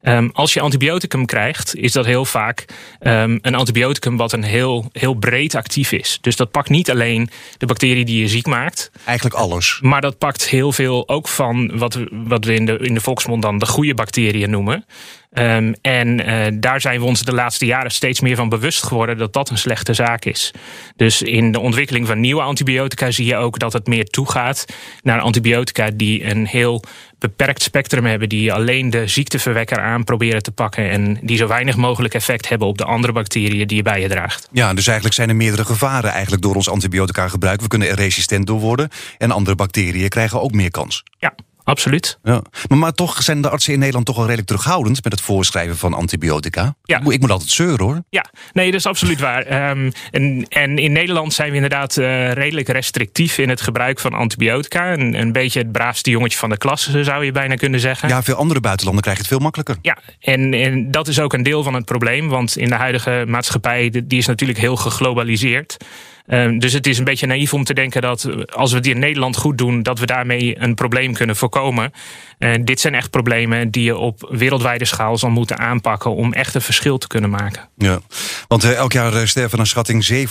Ehm, 0.03 0.29
als 0.33 0.53
je 0.53 0.59
antibioticum 0.59 1.25
krijgt, 1.25 1.75
is 1.75 1.91
dat 1.91 2.05
heel 2.05 2.25
vaak 2.25 2.65
ehm, 2.99 3.37
een 3.41 3.55
antibioticum 3.55 4.17
wat 4.17 4.33
een 4.33 4.43
heel, 4.43 4.89
heel 4.91 5.13
breed 5.13 5.55
actief 5.55 5.91
is. 5.91 6.17
Dus 6.21 6.35
dat 6.35 6.51
pakt 6.51 6.69
niet 6.69 6.91
alleen 6.91 7.29
de 7.57 7.65
bacterie 7.65 8.05
die 8.05 8.21
je 8.21 8.27
ziek 8.27 8.45
maakt, 8.45 8.91
Eigenlijk 9.05 9.35
alles. 9.35 9.79
maar 9.81 10.01
dat 10.01 10.17
pakt 10.17 10.49
heel 10.49 10.71
veel 10.71 11.09
ook 11.09 11.27
van 11.27 11.77
wat 11.77 11.93
we, 11.93 12.07
wat 12.11 12.45
we 12.45 12.53
in, 12.53 12.65
de, 12.65 12.77
in 12.77 12.93
de 12.93 13.01
volksmond 13.01 13.41
dan 13.41 13.57
de 13.57 13.65
goede 13.65 13.93
bacteriën 13.93 14.49
noemen. 14.49 14.85
Ehm, 15.33 15.73
en 15.81 16.25
eh, 16.25 16.51
daar 16.53 16.81
zijn 16.81 16.99
we 16.99 17.05
ons 17.05 17.21
de 17.21 17.33
laatste 17.33 17.65
jaren 17.65 17.91
steeds 17.91 18.21
meer 18.21 18.35
van 18.35 18.49
bewust 18.49 18.83
geworden 18.83 19.17
dat 19.17 19.33
dat 19.33 19.49
een 19.49 19.57
slechte 19.57 19.93
zaak 19.93 20.25
is. 20.25 20.51
Dus 20.95 21.21
in 21.21 21.51
de 21.51 21.59
ontwikkeling 21.59 22.07
van 22.07 22.19
nieuwe 22.19 22.41
antibiotica 22.41 23.11
zie 23.11 23.25
je 23.25 23.35
ook 23.35 23.59
dat 23.59 23.73
het 23.73 23.87
meer 23.87 24.05
toegaat 24.05 24.65
naar 25.01 25.19
antibiotica 25.19 25.89
die 25.93 26.25
een 26.25 26.45
heel 26.45 26.83
beperkt 27.19 27.61
spectrum 27.61 28.05
hebben, 28.05 28.29
die 28.29 28.53
alleen 28.53 28.89
de 28.89 29.07
ziekteverwekker 29.07 29.79
aan 29.79 30.03
proberen 30.03 30.43
te 30.43 30.51
pakken 30.51 30.89
en 30.89 31.17
die 31.21 31.37
zo 31.37 31.47
weinig 31.47 31.75
mogelijk 31.75 32.13
effect 32.13 32.49
hebben 32.49 32.67
op 32.67 32.77
de 32.77 32.85
andere 32.85 33.13
bacteriën 33.13 33.67
die 33.67 33.77
je 33.77 33.83
bij 33.83 34.01
je 34.01 34.07
draagt. 34.07 34.49
Ja, 34.51 34.73
dus 34.73 34.85
eigenlijk 34.85 35.15
zijn 35.15 35.29
er 35.29 35.35
meerdere 35.35 35.65
gevaren 35.65 36.11
eigenlijk 36.11 36.41
door 36.41 36.55
ons 36.55 36.69
antibiotica 36.69 37.27
gebruik. 37.27 37.61
We 37.61 37.67
kunnen 37.67 37.87
er 37.87 37.95
resistent 37.95 38.47
door 38.47 38.59
worden 38.59 38.89
en 39.17 39.31
andere 39.31 39.55
bacteriën 39.55 40.09
krijgen 40.09 40.41
ook 40.41 40.51
meer 40.51 40.71
kans. 40.71 41.03
Ja, 41.17 41.33
absoluut. 41.63 42.19
Ja. 42.23 42.41
Maar, 42.67 42.77
maar 42.77 42.91
toch 42.93 43.23
zijn 43.23 43.41
de 43.41 43.49
artsen 43.49 43.73
in 43.73 43.79
Nederland 43.79 44.05
toch 44.05 44.15
wel 44.15 44.25
redelijk 44.25 44.47
terughoudend 44.47 45.03
met 45.03 45.11
het 45.13 45.21
voorschrijven 45.21 45.77
van 45.77 45.93
antibiotica. 45.93 46.75
Ja. 46.83 46.97
Ik 46.97 47.03
moet- 47.03 47.31
altijd 47.31 47.49
zeuren 47.49 47.85
hoor. 47.85 48.03
Ja, 48.09 48.25
nee, 48.53 48.65
dat 48.65 48.79
is 48.79 48.85
absoluut 48.85 49.19
waar. 49.19 49.41
Ehm, 49.53 49.91
en, 50.11 50.45
en 50.49 50.77
in 50.77 50.91
Nederland 50.91 51.33
zijn 51.33 51.49
we 51.49 51.55
inderdaad 51.55 51.97
eh, 51.97 52.31
redelijk 52.31 52.67
restrictief 52.67 53.37
in 53.37 53.49
het 53.49 53.61
gebruik 53.61 53.99
van 53.99 54.13
antibiotica. 54.13 54.93
Een, 54.93 55.19
een 55.19 55.31
beetje 55.31 55.59
het 55.59 55.71
braafste 55.71 56.09
jongetje 56.09 56.37
van 56.37 56.49
de 56.49 56.57
klas, 56.57 56.91
zou 57.01 57.25
je 57.25 57.31
bijna 57.31 57.55
kunnen 57.55 57.79
zeggen. 57.79 58.09
Ja, 58.09 58.23
veel 58.23 58.35
andere 58.35 58.59
buitenlanden 58.59 59.03
krijgen 59.03 59.23
het 59.23 59.33
veel 59.33 59.41
makkelijker. 59.43 59.77
Ja, 59.81 59.97
en, 60.19 60.53
en 60.53 60.91
dat 60.91 61.07
is 61.07 61.19
ook 61.19 61.33
een 61.33 61.43
deel 61.43 61.63
van 61.63 61.73
het 61.73 61.85
probleem. 61.85 62.29
Want 62.29 62.57
in 62.57 62.69
de 62.69 62.75
huidige 62.75 63.23
maatschappij, 63.27 63.89
die 64.05 64.17
is 64.19 64.25
natuurlijk 64.25 64.59
heel 64.59 64.75
geglobaliseerd. 64.75 65.77
Ehm, 66.25 66.57
dus 66.57 66.73
het 66.73 66.87
is 66.87 66.97
een 66.97 67.03
beetje 67.03 67.27
naïef 67.27 67.53
om 67.53 67.63
te 67.63 67.73
denken 67.73 68.01
dat 68.01 68.23
eh, 68.23 68.35
als 68.55 68.71
we 68.71 68.77
het 68.77 68.87
in 68.87 68.99
Nederland 68.99 69.37
goed 69.37 69.57
doen, 69.57 69.83
dat 69.83 69.99
we 69.99 70.05
daarmee 70.05 70.55
een 70.59 70.75
probleem 70.75 71.13
kunnen 71.13 71.35
voorkomen. 71.35 71.91
En 72.37 72.65
dit 72.65 72.79
zijn 72.79 72.95
echt 72.95 73.09
problemen 73.09 73.71
die 73.71 73.83
je 73.83 73.97
op 73.97 74.27
wereldwijde 74.31 74.85
schaal 74.85 75.17
zal 75.17 75.29
moeten 75.29 75.57
aanpakken 75.57 76.15
om 76.15 76.33
echt 76.33 76.55
een 76.55 76.61
verschil 76.61 76.97
te 76.97 77.07
kunnen 77.07 77.29
maken. 77.29 77.69
Ja, 77.77 77.99
want 78.47 78.63
eh, 78.63 78.75
elk 78.75 78.91
jaar 78.91 79.27
sterven 79.27 79.57
naar 79.57 79.67
schatting 79.67 80.29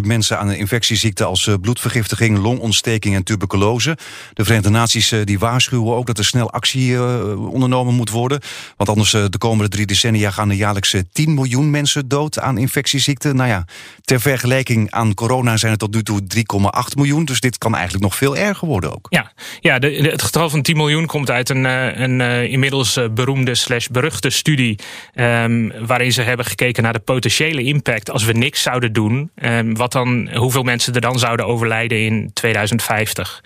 700.000 0.00 0.06
mensen 0.06 0.38
aan 0.38 0.48
een 0.48 0.58
infectieziekte 0.58 1.24
als 1.24 1.48
bloedvergiftiging, 1.60 2.38
longontsteking 2.38 3.14
en 3.14 3.24
tuberculose. 3.24 3.98
De 4.32 4.44
Verenigde 4.44 4.70
Naties 4.70 5.14
die 5.24 5.38
waarschuwen 5.38 5.94
ook 5.94 6.06
dat 6.06 6.18
er 6.18 6.24
snel 6.24 6.50
actie 6.50 7.02
ondernomen 7.36 7.94
moet 7.94 8.10
worden. 8.10 8.40
Want 8.76 8.88
anders 8.88 9.10
de 9.10 9.38
komende 9.38 9.70
drie 9.70 9.86
decennia 9.86 10.30
gaan 10.30 10.50
er 10.50 10.56
jaarlijks 10.56 10.92
eh, 10.92 11.00
10 11.12 11.34
miljoen 11.34 11.70
mensen 11.70 12.08
dood 12.08 12.38
aan 12.38 12.58
infectieziekten. 12.58 13.36
Nou 13.36 13.48
ja, 13.48 13.64
ter 14.04 14.20
vergelijking 14.20 14.90
aan 14.90 15.14
corona 15.14 15.33
zijn 15.42 15.70
het 15.70 15.80
tot 15.80 15.94
nu 15.94 16.02
toe 16.02 16.20
3,8 16.20 16.94
miljoen. 16.96 17.24
Dus 17.24 17.40
dit 17.40 17.58
kan 17.58 17.74
eigenlijk 17.74 18.04
nog 18.04 18.16
veel 18.16 18.36
erger 18.36 18.68
worden 18.68 18.92
ook. 18.92 19.06
Ja, 19.08 19.32
ja 19.60 19.78
de, 19.78 19.88
het 19.88 20.22
getal 20.22 20.50
van 20.50 20.62
10 20.62 20.76
miljoen 20.76 21.06
komt 21.06 21.30
uit 21.30 21.48
een, 21.48 21.66
eh, 21.66 21.98
een 21.98 22.20
eh, 22.20 22.42
inmiddels 22.42 22.96
eh, 22.96 23.08
beroemde 23.08 23.54
slash 23.54 23.86
beruchte 23.86 24.30
studie. 24.30 24.78
ehm, 25.14 25.86
waarin 25.86 26.12
ze 26.12 26.22
hebben 26.22 26.46
gekeken 26.46 26.82
naar 26.82 26.92
de 26.92 26.98
potentiële 26.98 27.62
impact 27.62 28.10
als 28.10 28.24
we 28.24 28.32
niks 28.32 28.62
zouden 28.62 28.92
doen. 28.92 29.30
ehm, 29.34 29.74
wat 29.74 29.92
dan, 29.92 30.28
hoeveel 30.34 30.62
mensen 30.62 30.94
er 30.94 31.00
dan 31.00 31.18
zouden 31.18 31.46
overlijden 31.46 32.04
in 32.04 32.30
2050. 32.32 33.42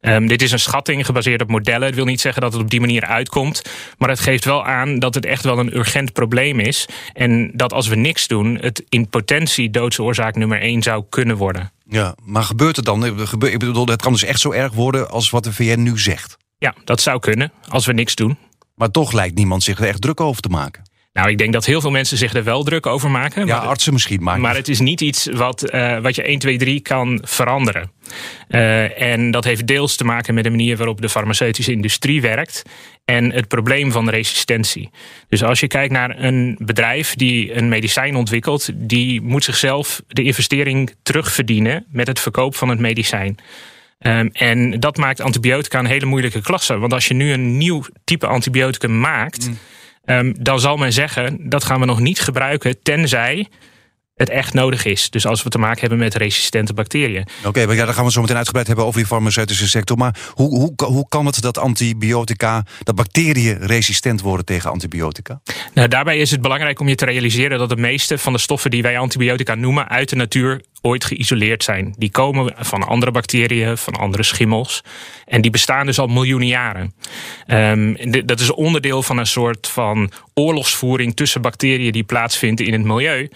Ehm, 0.00 0.26
dit 0.26 0.42
is 0.42 0.52
een 0.52 0.58
schatting 0.58 1.06
gebaseerd 1.06 1.42
op 1.42 1.48
modellen. 1.48 1.86
Het 1.86 1.94
wil 1.94 2.04
niet 2.04 2.20
zeggen 2.20 2.42
dat 2.42 2.52
het 2.52 2.62
op 2.62 2.70
die 2.70 2.80
manier 2.80 3.04
uitkomt. 3.04 3.62
Maar 3.98 4.08
het 4.08 4.20
geeft 4.20 4.44
wel 4.44 4.64
aan 4.64 4.98
dat 4.98 5.14
het 5.14 5.26
echt 5.26 5.44
wel 5.44 5.58
een 5.58 5.76
urgent 5.76 6.12
probleem 6.12 6.60
is. 6.60 6.88
En 7.12 7.50
dat 7.54 7.72
als 7.72 7.88
we 7.88 7.96
niks 7.96 8.26
doen, 8.26 8.58
het 8.60 8.84
in 8.88 9.08
potentie 9.08 9.70
doodsoorzaak 9.70 10.34
nummer 10.34 10.60
1 10.60 10.82
zou 10.82 11.04
kunnen 11.08 11.36
worden. 11.36 11.72
Ja, 11.84 12.14
maar 12.24 12.42
gebeurt 12.42 12.76
het 12.76 12.84
dan? 12.84 13.04
Ik 13.04 13.38
bedoel, 13.58 13.86
het 13.86 14.02
kan 14.02 14.12
dus 14.12 14.24
echt 14.24 14.40
zo 14.40 14.52
erg 14.52 14.72
worden 14.72 15.10
als 15.10 15.30
wat 15.30 15.44
de 15.44 15.52
VN 15.52 15.82
nu 15.82 15.98
zegt. 15.98 16.36
Ja, 16.58 16.74
dat 16.84 17.00
zou 17.00 17.18
kunnen 17.18 17.52
als 17.68 17.86
we 17.86 17.92
niks 17.92 18.14
doen. 18.14 18.38
Maar 18.74 18.90
toch 18.90 19.12
lijkt 19.12 19.34
niemand 19.34 19.62
zich 19.62 19.78
er 19.78 19.86
echt 19.86 20.00
druk 20.00 20.20
over 20.20 20.42
te 20.42 20.48
maken. 20.48 20.82
Nou, 21.12 21.30
ik 21.30 21.38
denk 21.38 21.52
dat 21.52 21.64
heel 21.64 21.80
veel 21.80 21.90
mensen 21.90 22.16
zich 22.16 22.34
er 22.34 22.44
wel 22.44 22.62
druk 22.62 22.86
over 22.86 23.10
maken. 23.10 23.46
Ja, 23.46 23.58
maar, 23.58 23.68
artsen 23.68 23.92
misschien, 23.92 24.22
maar, 24.22 24.40
maar 24.40 24.54
het 24.54 24.68
is 24.68 24.80
niet 24.80 25.00
iets 25.00 25.26
wat, 25.26 25.62
eh, 25.62 25.98
wat 25.98 26.14
je 26.14 26.28
1, 26.28 26.38
2, 26.38 26.58
3 26.58 26.80
kan 26.80 27.20
veranderen. 27.22 27.90
Eh, 28.48 29.02
en 29.02 29.30
dat 29.30 29.44
heeft 29.44 29.66
deels 29.66 29.96
te 29.96 30.04
maken 30.04 30.34
met 30.34 30.44
de 30.44 30.50
manier 30.50 30.76
waarop 30.76 31.00
de 31.00 31.08
farmaceutische 31.08 31.72
industrie 31.72 32.20
werkt. 32.20 32.62
En 33.04 33.32
het 33.32 33.48
probleem 33.48 33.92
van 33.92 34.08
resistentie. 34.08 34.90
Dus 35.28 35.42
als 35.42 35.60
je 35.60 35.66
kijkt 35.66 35.92
naar 35.92 36.22
een 36.22 36.58
bedrijf 36.58 37.14
die 37.14 37.54
een 37.54 37.68
medicijn 37.68 38.16
ontwikkelt, 38.16 38.70
die 38.74 39.20
moet 39.20 39.44
zichzelf 39.44 40.02
de 40.06 40.22
investering 40.22 40.94
terugverdienen 41.02 41.86
met 41.88 42.06
het 42.06 42.20
verkoop 42.20 42.56
van 42.56 42.68
het 42.68 42.78
medicijn. 42.78 43.38
Ehm, 43.98 44.28
en 44.32 44.80
dat 44.80 44.96
maakt 44.96 45.20
antibiotica 45.20 45.78
een 45.78 45.86
hele 45.86 46.06
moeilijke 46.06 46.40
klasse. 46.40 46.78
Want 46.78 46.92
als 46.92 47.08
je 47.08 47.14
nu 47.14 47.32
een 47.32 47.56
nieuw 47.56 47.84
type 48.04 48.26
antibioticum 48.26 49.00
maakt, 49.00 49.50
Ehm, 50.04 50.32
dan 50.38 50.60
zal 50.60 50.76
men 50.76 50.92
zeggen 50.92 51.48
dat 51.48 51.64
gaan 51.64 51.80
we 51.80 51.86
nog 51.86 52.00
niet 52.00 52.20
gebruiken 52.20 52.82
tenzij 52.82 53.48
het 54.20 54.30
echt 54.30 54.54
nodig 54.54 54.84
is. 54.84 55.10
Dus 55.10 55.26
als 55.26 55.42
we 55.42 55.48
te 55.48 55.58
maken 55.58 55.80
hebben 55.80 55.98
met 55.98 56.14
resistente 56.14 56.72
bacteriën. 56.72 57.26
Oké, 57.44 57.66
maar 57.66 57.74
ja, 57.74 57.84
dan 57.84 57.94
gaan 57.94 58.04
we 58.04 58.10
zo 58.10 58.20
meteen 58.20 58.36
uitgebreid 58.36 58.66
hebben 58.66 58.84
over 58.84 58.98
die 58.98 59.08
farmaceutische 59.08 59.68
sector. 59.68 59.96
Maar 59.96 60.16
hoe, 60.34 60.48
hoe, 60.48 60.72
hoe 60.84 61.08
kan 61.08 61.26
het 61.26 61.40
dat 61.42 61.58
antibiotica, 61.58 62.64
dat 62.82 62.94
bacteriën 62.94 63.58
resistent 63.58 64.20
worden 64.20 64.44
tegen 64.44 64.70
antibiotica? 64.70 65.40
Nou, 65.74 65.88
daarbij 65.88 66.18
is 66.18 66.30
het 66.30 66.40
belangrijk 66.40 66.80
om 66.80 66.88
je 66.88 66.94
te 66.94 67.04
realiseren 67.04 67.58
dat 67.58 67.68
de 67.68 67.76
meeste 67.76 68.18
van 68.18 68.32
de 68.32 68.38
stoffen 68.38 68.70
die 68.70 68.82
wij 68.82 68.98
antibiotica 68.98 69.54
noemen 69.54 69.88
uit 69.88 70.08
de 70.08 70.16
natuur 70.16 70.60
ooit 70.82 71.04
geïsoleerd 71.04 71.64
zijn. 71.64 71.94
Die 71.98 72.10
komen 72.10 72.54
van 72.58 72.82
andere 72.82 73.10
bacteriën, 73.10 73.76
van 73.76 73.94
andere 73.94 74.22
schimmels. 74.22 74.82
En 75.26 75.40
die 75.40 75.50
bestaan 75.50 75.86
dus 75.86 75.98
al 75.98 76.06
miljoenen 76.06 76.48
jaren. 76.48 76.94
Ehm, 77.46 77.94
dat 78.26 78.40
is 78.40 78.50
onderdeel 78.50 79.02
van 79.02 79.18
een 79.18 79.26
soort 79.26 79.68
van 79.68 80.10
oorlogsvoering 80.34 81.16
tussen 81.16 81.42
bacteriën 81.42 81.92
die 81.92 82.04
plaatsvindt 82.04 82.60
in 82.60 82.72
het 82.72 82.84
milieu. 82.84 83.28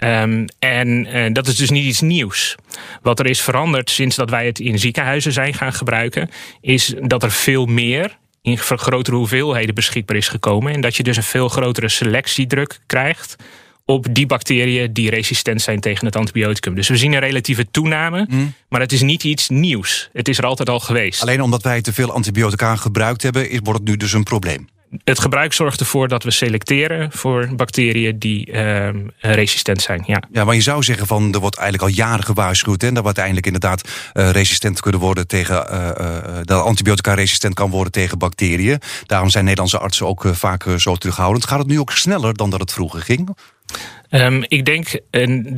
Ehm, 0.00 0.46
en 0.58 1.06
eh, 1.06 1.32
dat 1.32 1.46
is 1.46 1.56
dus 1.56 1.70
niet 1.70 1.84
iets 1.84 2.00
nieuws. 2.00 2.54
Wat 3.02 3.18
er 3.18 3.26
is 3.26 3.40
veranderd 3.40 3.90
sinds 3.90 4.16
dat 4.16 4.30
wij 4.30 4.46
het 4.46 4.58
in 4.58 4.78
ziekenhuizen 4.78 5.32
zijn 5.32 5.54
gaan 5.54 5.72
gebruiken, 5.72 6.30
is 6.60 6.94
dat 7.00 7.22
er 7.22 7.30
veel 7.30 7.66
meer 7.66 8.18
in 8.42 8.58
grotere 8.58 9.16
hoeveelheden 9.16 9.74
beschikbaar 9.74 10.16
is 10.16 10.28
gekomen. 10.28 10.72
En 10.72 10.80
dat 10.80 10.96
je 10.96 11.02
dus 11.02 11.16
een 11.16 11.22
veel 11.22 11.48
grotere 11.48 11.88
selectiedruk 11.88 12.80
krijgt 12.86 13.36
op 13.84 14.06
die 14.10 14.26
bacteriën 14.26 14.92
die 14.92 15.10
resistent 15.10 15.62
zijn 15.62 15.80
tegen 15.80 16.06
het 16.06 16.16
antibioticum. 16.16 16.74
Dus 16.74 16.88
we 16.88 16.96
zien 16.96 17.12
een 17.12 17.20
relatieve 17.20 17.70
toename, 17.70 18.28
maar 18.68 18.80
het 18.80 18.92
is 18.92 19.02
niet 19.02 19.24
iets 19.24 19.48
nieuws. 19.48 20.08
Het 20.12 20.28
is 20.28 20.38
er 20.38 20.46
altijd 20.46 20.68
al 20.68 20.80
geweest. 20.80 21.22
Alleen 21.22 21.42
omdat 21.42 21.62
wij 21.62 21.82
te 21.82 21.92
veel 21.92 22.12
antibiotica 22.12 22.76
gebruikt 22.76 23.22
hebben, 23.22 23.50
is, 23.50 23.58
wordt 23.62 23.80
het 23.80 23.88
nu 23.88 23.96
dus 23.96 24.12
een 24.12 24.22
probleem. 24.22 24.68
Het 25.04 25.20
gebruik 25.20 25.52
zorgt 25.52 25.80
ervoor 25.80 26.08
dat 26.08 26.22
we 26.22 26.30
selecteren 26.30 27.12
voor 27.12 27.48
bacteriën 27.56 28.18
die 28.18 28.52
ehm, 28.52 29.06
resistent 29.18 29.82
zijn. 29.82 30.02
Ja. 30.06 30.22
ja, 30.32 30.44
maar 30.44 30.54
je 30.54 30.60
zou 30.60 30.82
zeggen 30.82 31.06
van 31.06 31.34
er 31.34 31.40
wordt 31.40 31.56
eigenlijk 31.56 31.90
al 31.90 31.96
jaren 31.96 32.24
gewaarschuwd. 32.24 32.82
En 32.82 32.88
dat 32.88 32.98
we 32.98 33.04
uiteindelijk 33.04 33.46
inderdaad 33.46 33.88
uh, 34.14 34.30
resistent 34.30 34.80
kunnen 34.80 35.00
worden 35.00 35.26
tegen 35.26 35.66
uh, 35.70 36.38
dat 36.42 36.64
antibiotica 36.64 37.14
resistent 37.14 37.54
kan 37.54 37.70
worden 37.70 37.92
tegen 37.92 38.18
bacteriën. 38.18 38.80
Daarom 39.06 39.30
zijn 39.30 39.44
Nederlandse 39.44 39.78
artsen 39.78 40.06
ook 40.06 40.24
vaak 40.32 40.64
zo 40.76 40.96
terughoudend. 40.96 41.46
Gaat 41.46 41.58
het 41.58 41.68
nu 41.68 41.80
ook 41.80 41.92
sneller 41.92 42.34
dan 42.34 42.50
dat 42.50 42.60
het 42.60 42.72
vroeger 42.72 43.00
ging? 43.00 43.36
Um, 44.10 44.44
ik 44.48 44.64
denk 44.64 44.88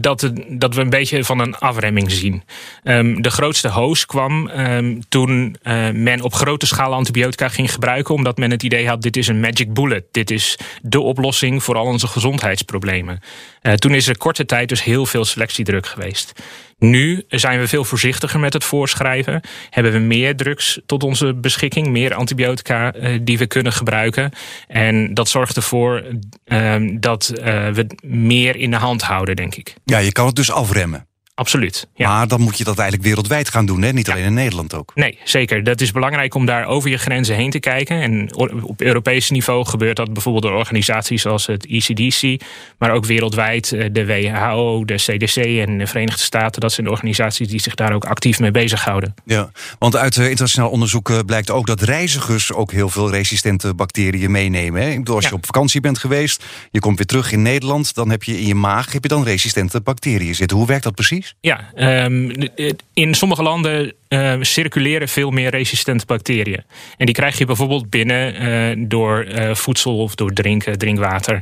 dat, 0.02 0.20
het, 0.20 0.44
dat 0.48 0.74
we 0.74 0.80
een 0.80 0.90
beetje 0.90 1.24
van 1.24 1.38
een 1.38 1.54
afremming 1.54 2.10
zien. 2.10 2.42
Um, 2.84 3.22
de 3.22 3.30
grootste 3.30 3.68
hoos 3.68 4.06
kwam 4.06 4.48
um, 4.48 5.00
toen 5.08 5.56
uh, 5.62 5.90
men 5.90 6.20
op 6.20 6.34
grote 6.34 6.66
schaal 6.66 6.94
antibiotica 6.94 7.48
ging 7.48 7.72
gebruiken, 7.72 8.14
omdat 8.14 8.36
men 8.36 8.50
het 8.50 8.62
idee 8.62 8.88
had: 8.88 9.02
dit 9.02 9.16
is 9.16 9.28
een 9.28 9.40
magic 9.40 9.74
bullet. 9.74 10.04
Dit 10.10 10.30
is 10.30 10.58
de 10.82 11.00
oplossing 11.00 11.62
voor 11.62 11.76
al 11.76 11.86
onze 11.86 12.06
gezondheidsproblemen. 12.06 13.20
Uh, 13.62 13.72
toen 13.72 13.94
is 13.94 14.08
er 14.08 14.16
korte 14.16 14.44
tijd 14.44 14.68
dus 14.68 14.84
heel 14.84 15.06
veel 15.06 15.24
selectiedruk 15.24 15.86
geweest. 15.86 16.32
Nu 16.82 17.24
zijn 17.28 17.60
we 17.60 17.68
veel 17.68 17.84
voorzichtiger 17.84 18.40
met 18.40 18.52
het 18.52 18.64
voorschrijven. 18.64 19.40
Hebben 19.70 19.92
we 19.92 19.98
meer 19.98 20.36
drugs 20.36 20.80
tot 20.86 21.02
onze 21.02 21.34
beschikking, 21.34 21.88
meer 21.88 22.14
antibiotica 22.14 22.94
uh, 22.94 23.18
die 23.22 23.38
we 23.38 23.46
kunnen 23.46 23.72
gebruiken. 23.72 24.30
En 24.68 25.14
dat 25.14 25.28
zorgt 25.28 25.56
ervoor 25.56 26.04
uh, 26.44 26.74
dat 27.00 27.32
uh, 27.34 27.68
we 27.68 27.86
meer 28.02 28.56
in 28.56 28.70
de 28.70 28.76
hand 28.76 29.02
houden, 29.02 29.36
denk 29.36 29.54
ik. 29.54 29.74
Ja, 29.84 29.98
je 29.98 30.12
kan 30.12 30.26
het 30.26 30.34
dus 30.34 30.50
afremmen. 30.50 31.06
Absoluut. 31.34 31.88
Ja. 31.94 32.08
Maar 32.08 32.28
dan 32.28 32.40
moet 32.40 32.58
je 32.58 32.64
dat 32.64 32.78
eigenlijk 32.78 33.08
wereldwijd 33.08 33.48
gaan 33.48 33.66
doen, 33.66 33.82
hè? 33.82 33.92
niet 33.92 34.10
alleen 34.10 34.24
in 34.24 34.34
Nederland 34.34 34.74
ook. 34.74 34.92
Nee, 34.94 35.18
zeker. 35.24 35.64
Dat 35.64 35.80
is 35.80 35.92
belangrijk 35.92 36.34
om 36.34 36.46
daar 36.46 36.66
over 36.66 36.90
je 36.90 36.96
grenzen 36.96 37.36
heen 37.36 37.50
te 37.50 37.60
kijken. 37.60 38.00
En 38.00 38.36
op 38.62 38.80
Europees 38.80 39.30
niveau 39.30 39.66
gebeurt 39.66 39.96
dat 39.96 40.12
bijvoorbeeld 40.12 40.44
door 40.44 40.52
organisaties 40.52 41.22
zoals 41.22 41.46
het 41.46 41.66
ECDC, 41.66 42.42
maar 42.78 42.90
ook 42.90 43.04
wereldwijd 43.04 43.72
eh, 43.72 43.88
de 43.92 44.06
WHO, 44.06 44.84
de 44.84 44.94
CDC 44.94 45.36
en 45.36 45.78
de 45.78 45.86
Verenigde 45.86 46.22
Staten. 46.22 46.60
Dat 46.60 46.72
zijn 46.72 46.86
de 46.86 46.92
organisaties 46.92 47.48
die 47.48 47.60
zich 47.60 47.74
daar 47.74 47.92
ook 47.92 48.04
actief 48.04 48.40
mee 48.40 48.50
bezighouden. 48.50 49.14
Ja, 49.24 49.50
want 49.78 49.96
uit 49.96 50.16
eh, 50.16 50.28
internationaal 50.28 50.70
onderzoek 50.70 51.10
eh, 51.10 51.18
blijkt 51.26 51.50
ook 51.50 51.66
dat 51.66 51.80
reizigers 51.80 52.52
ook 52.52 52.72
heel 52.72 52.88
veel 52.88 53.10
resistente 53.10 53.74
bacteriën 53.74 54.30
meenemen. 54.30 54.82
Hè? 54.82 55.00
Als 55.04 55.24
je 55.24 55.30
ja. 55.30 55.36
op 55.36 55.46
vakantie 55.46 55.80
bent 55.80 55.98
geweest, 55.98 56.44
je 56.70 56.80
komt 56.80 56.96
weer 56.96 57.06
terug 57.06 57.32
in 57.32 57.42
Nederland, 57.42 57.94
dan 57.94 58.10
heb 58.10 58.22
je 58.22 58.40
in 58.40 58.46
je 58.46 58.54
maag 58.54 58.92
heb 58.92 59.02
je 59.02 59.08
dan 59.08 59.24
resistente 59.24 59.80
bacteriën 59.80 60.34
zitten. 60.34 60.56
Hoe 60.56 60.66
werkt 60.66 60.84
dat 60.84 60.94
precies? 60.94 61.21
Ja, 61.40 61.70
um, 62.04 62.32
in 62.94 63.14
sommige 63.14 63.42
landen 63.42 63.92
uh, 64.08 64.34
circuleren 64.40 65.08
veel 65.08 65.30
meer 65.30 65.50
resistente 65.50 66.06
bacteriën. 66.06 66.64
En 66.96 67.06
die 67.06 67.14
krijg 67.14 67.38
je 67.38 67.44
bijvoorbeeld 67.44 67.90
binnen 67.90 68.42
uh, 68.42 68.86
door 68.88 69.24
uh, 69.24 69.54
voedsel 69.54 69.98
of 69.98 70.14
door 70.14 70.32
drinken, 70.32 70.78
drinkwater. 70.78 71.40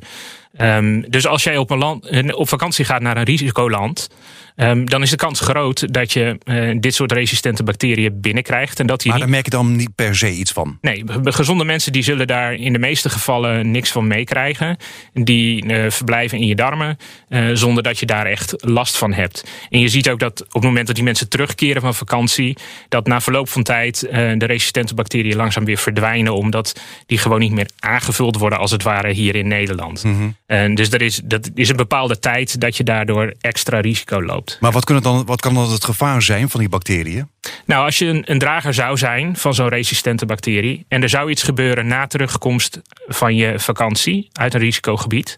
Um, 0.59 1.11
dus 1.11 1.27
als 1.27 1.43
jij 1.43 1.57
op, 1.57 1.71
een 1.71 1.79
land, 1.79 2.35
op 2.35 2.49
vakantie 2.49 2.85
gaat 2.85 3.03
naar 3.03 3.17
een 3.17 3.25
risicoland, 3.25 4.09
um, 4.57 4.89
dan 4.89 5.03
is 5.03 5.11
de 5.11 5.17
kans 5.17 5.41
groot 5.41 5.95
dat 5.95 6.13
je 6.13 6.39
uh, 6.45 6.77
dit 6.81 6.95
soort 6.95 7.13
resistente 7.13 7.63
bacteriën 7.63 8.21
binnenkrijgt. 8.21 8.81
En 8.81 8.87
dat 8.87 9.01
die 9.01 9.11
maar 9.11 9.21
daar 9.21 9.29
merk 9.29 9.45
je 9.45 9.51
dan 9.51 9.77
niet 9.77 9.95
per 9.95 10.17
se 10.17 10.31
iets 10.31 10.53
van? 10.53 10.79
Nee, 10.81 11.05
gezonde 11.25 11.65
mensen 11.65 11.93
die 11.93 12.03
zullen 12.03 12.27
daar 12.27 12.55
in 12.55 12.73
de 12.73 12.79
meeste 12.79 13.11
gevallen 13.11 13.71
niks 13.71 13.93
van 13.93 14.07
meekrijgen. 14.07 14.77
Die 15.13 15.65
uh, 15.65 15.91
verblijven 15.91 16.39
in 16.39 16.47
je 16.47 16.55
darmen 16.55 16.97
uh, 17.29 17.51
zonder 17.53 17.83
dat 17.83 17.99
je 17.99 18.07
daar 18.07 18.27
echt 18.27 18.55
last 18.57 18.99
van 18.99 19.13
hebt. 19.13 19.45
En 19.69 19.81
je 19.81 19.89
ziet 19.89 20.11
ook 20.11 20.19
dat 20.19 20.43
op 20.43 20.53
het 20.53 20.63
moment 20.63 20.87
dat 20.87 20.95
die 20.95 21.05
mensen 21.05 21.29
terugkeren 21.29 21.83
van 21.83 21.95
vakantie, 21.95 22.57
dat 22.89 23.07
na 23.07 23.21
verloop 23.21 23.49
van 23.49 23.63
tijd 23.63 24.01
de 24.11 24.47
resistente 24.47 24.95
bacteriën 24.95 25.37
langzaam 25.37 25.65
weer 25.65 25.79
verdwijnen, 25.79 26.35
omdat 26.35 26.81
die 27.07 27.19
gewoon 27.19 27.41
niet 27.41 27.53
meer 27.53 27.69
aangevuld 27.79 28.37
worden 28.37 28.59
als 28.59 28.71
het 28.71 28.83
ware 28.83 29.13
hier 29.13 29.35
in 29.35 29.49
Nederland. 29.49 30.05
Mm 30.05 30.17
-hmm. 30.17 30.37
En 30.51 30.75
dus 30.75 30.89
is, 30.89 31.21
dat 31.25 31.51
is 31.55 31.69
een 31.69 31.77
bepaalde 31.77 32.19
tijd 32.19 32.61
dat 32.61 32.77
je 32.77 32.85
daardoor 32.85 33.35
extra 33.41 33.81
risico 33.81 34.23
loopt. 34.23 34.57
Maar 34.61 34.73
wat, 34.73 34.85
kunnen 34.85 35.03
dan, 35.03 35.25
wat 35.25 35.41
kan 35.41 35.55
dan 35.55 35.71
het 35.71 35.85
gevaar 35.85 36.23
zijn 36.23 36.51
van 36.51 36.61
die 36.61 36.69
bacteriën? 36.69 37.29
Nou, 37.65 37.85
als 37.85 37.99
je 37.99 38.07
een, 38.07 38.23
een 38.31 38.39
drager 38.39 38.75
zou 38.75 38.97
zijn 38.97 39.37
van 39.37 39.55
zo'n 39.55 39.69
resistente 39.69 40.27
bacterie 40.27 40.85
en 40.89 41.03
er 41.03 41.09
zou 41.09 41.31
iets 41.31 41.43
gebeuren 41.43 41.87
na 41.87 42.07
terugkomst 42.07 42.81
van 43.09 43.37
je 43.37 43.59
vakantie 43.59 44.29
uit 44.33 44.55
een 44.55 44.61
risicogebied. 44.61 45.35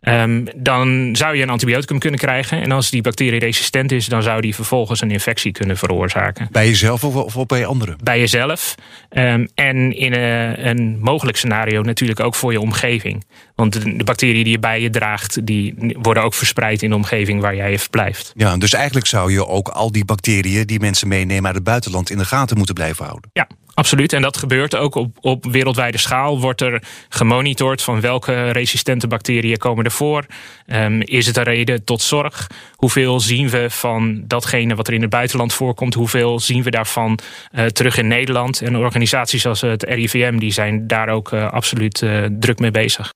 Um, 0.00 0.46
dan 0.56 1.16
zou 1.16 1.36
je 1.36 1.42
een 1.42 1.50
antibioticum 1.50 1.98
kunnen 1.98 2.20
krijgen. 2.20 2.62
En 2.62 2.72
als 2.72 2.90
die 2.90 3.02
bacterie 3.02 3.38
resistent 3.38 3.92
is, 3.92 4.06
dan 4.06 4.22
zou 4.22 4.40
die 4.40 4.54
vervolgens 4.54 5.00
een 5.00 5.10
infectie 5.10 5.52
kunnen 5.52 5.76
veroorzaken. 5.76 6.48
Bij 6.50 6.66
jezelf 6.66 7.04
of, 7.04 7.36
of 7.36 7.46
bij 7.46 7.66
anderen? 7.66 7.96
Bij 8.02 8.18
jezelf. 8.18 8.74
Um, 9.10 9.48
en 9.54 9.96
in 9.96 10.12
een, 10.12 10.66
een 10.68 10.98
mogelijk 11.00 11.36
scenario 11.36 11.82
natuurlijk 11.82 12.20
ook 12.20 12.34
voor 12.34 12.52
je 12.52 12.60
omgeving. 12.60 13.24
Want 13.54 13.72
de, 13.72 13.96
de 13.96 14.04
bacteriën 14.04 14.44
die 14.44 14.52
je 14.52 14.58
bij 14.58 14.80
je 14.80 14.90
draagt, 14.90 15.46
die 15.46 15.74
worden 15.98 16.22
ook 16.22 16.34
verspreid 16.34 16.82
in 16.82 16.90
de 16.90 16.96
omgeving 16.96 17.40
waar 17.40 17.56
jij 17.56 17.78
verblijft. 17.78 18.32
Ja, 18.36 18.56
dus 18.56 18.72
eigenlijk 18.72 19.06
zou 19.06 19.32
je 19.32 19.46
ook 19.46 19.68
al 19.68 19.92
die 19.92 20.04
bacteriën 20.04 20.66
die 20.66 20.80
mensen 20.80 21.08
meenemen 21.08 21.46
uit 21.46 21.54
het 21.54 21.64
buitenland 21.64 22.10
in 22.10 22.18
de 22.18 22.24
gaten 22.24 22.56
moeten 22.56 22.74
blijven 22.74 23.04
houden. 23.04 23.30
Ja, 23.32 23.48
Absoluut, 23.78 24.12
en 24.12 24.22
dat 24.22 24.36
gebeurt 24.36 24.76
ook 24.76 24.94
op, 24.94 25.16
op 25.20 25.44
wereldwijde 25.44 25.98
schaal. 25.98 26.40
Wordt 26.40 26.60
er 26.60 26.82
gemonitord 27.08 27.82
van 27.82 28.00
welke 28.00 28.50
resistente 28.50 29.06
bacteriën 29.06 29.56
komen 29.56 29.84
er 29.84 29.90
voor? 29.90 30.26
Um, 30.66 31.02
is 31.02 31.26
het 31.26 31.36
een 31.36 31.42
reden 31.42 31.84
tot 31.84 32.02
zorg? 32.02 32.46
Hoeveel 32.74 33.20
zien 33.20 33.48
we 33.48 33.70
van 33.70 34.22
datgene 34.26 34.74
wat 34.74 34.88
er 34.88 34.94
in 34.94 35.00
het 35.00 35.10
buitenland 35.10 35.52
voorkomt? 35.52 35.94
Hoeveel 35.94 36.40
zien 36.40 36.62
we 36.62 36.70
daarvan 36.70 37.18
uh, 37.52 37.66
terug 37.66 37.96
in 37.96 38.06
Nederland? 38.06 38.60
En 38.60 38.76
organisaties 38.76 39.46
als 39.46 39.60
het 39.60 39.82
RIVM 39.82 40.38
die 40.38 40.52
zijn 40.52 40.86
daar 40.86 41.08
ook 41.08 41.32
uh, 41.32 41.50
absoluut 41.50 42.02
uh, 42.02 42.24
druk 42.38 42.58
mee 42.58 42.70
bezig. 42.70 43.12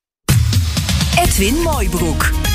Edwin 1.18 1.54
Mooibroek. 1.54 2.51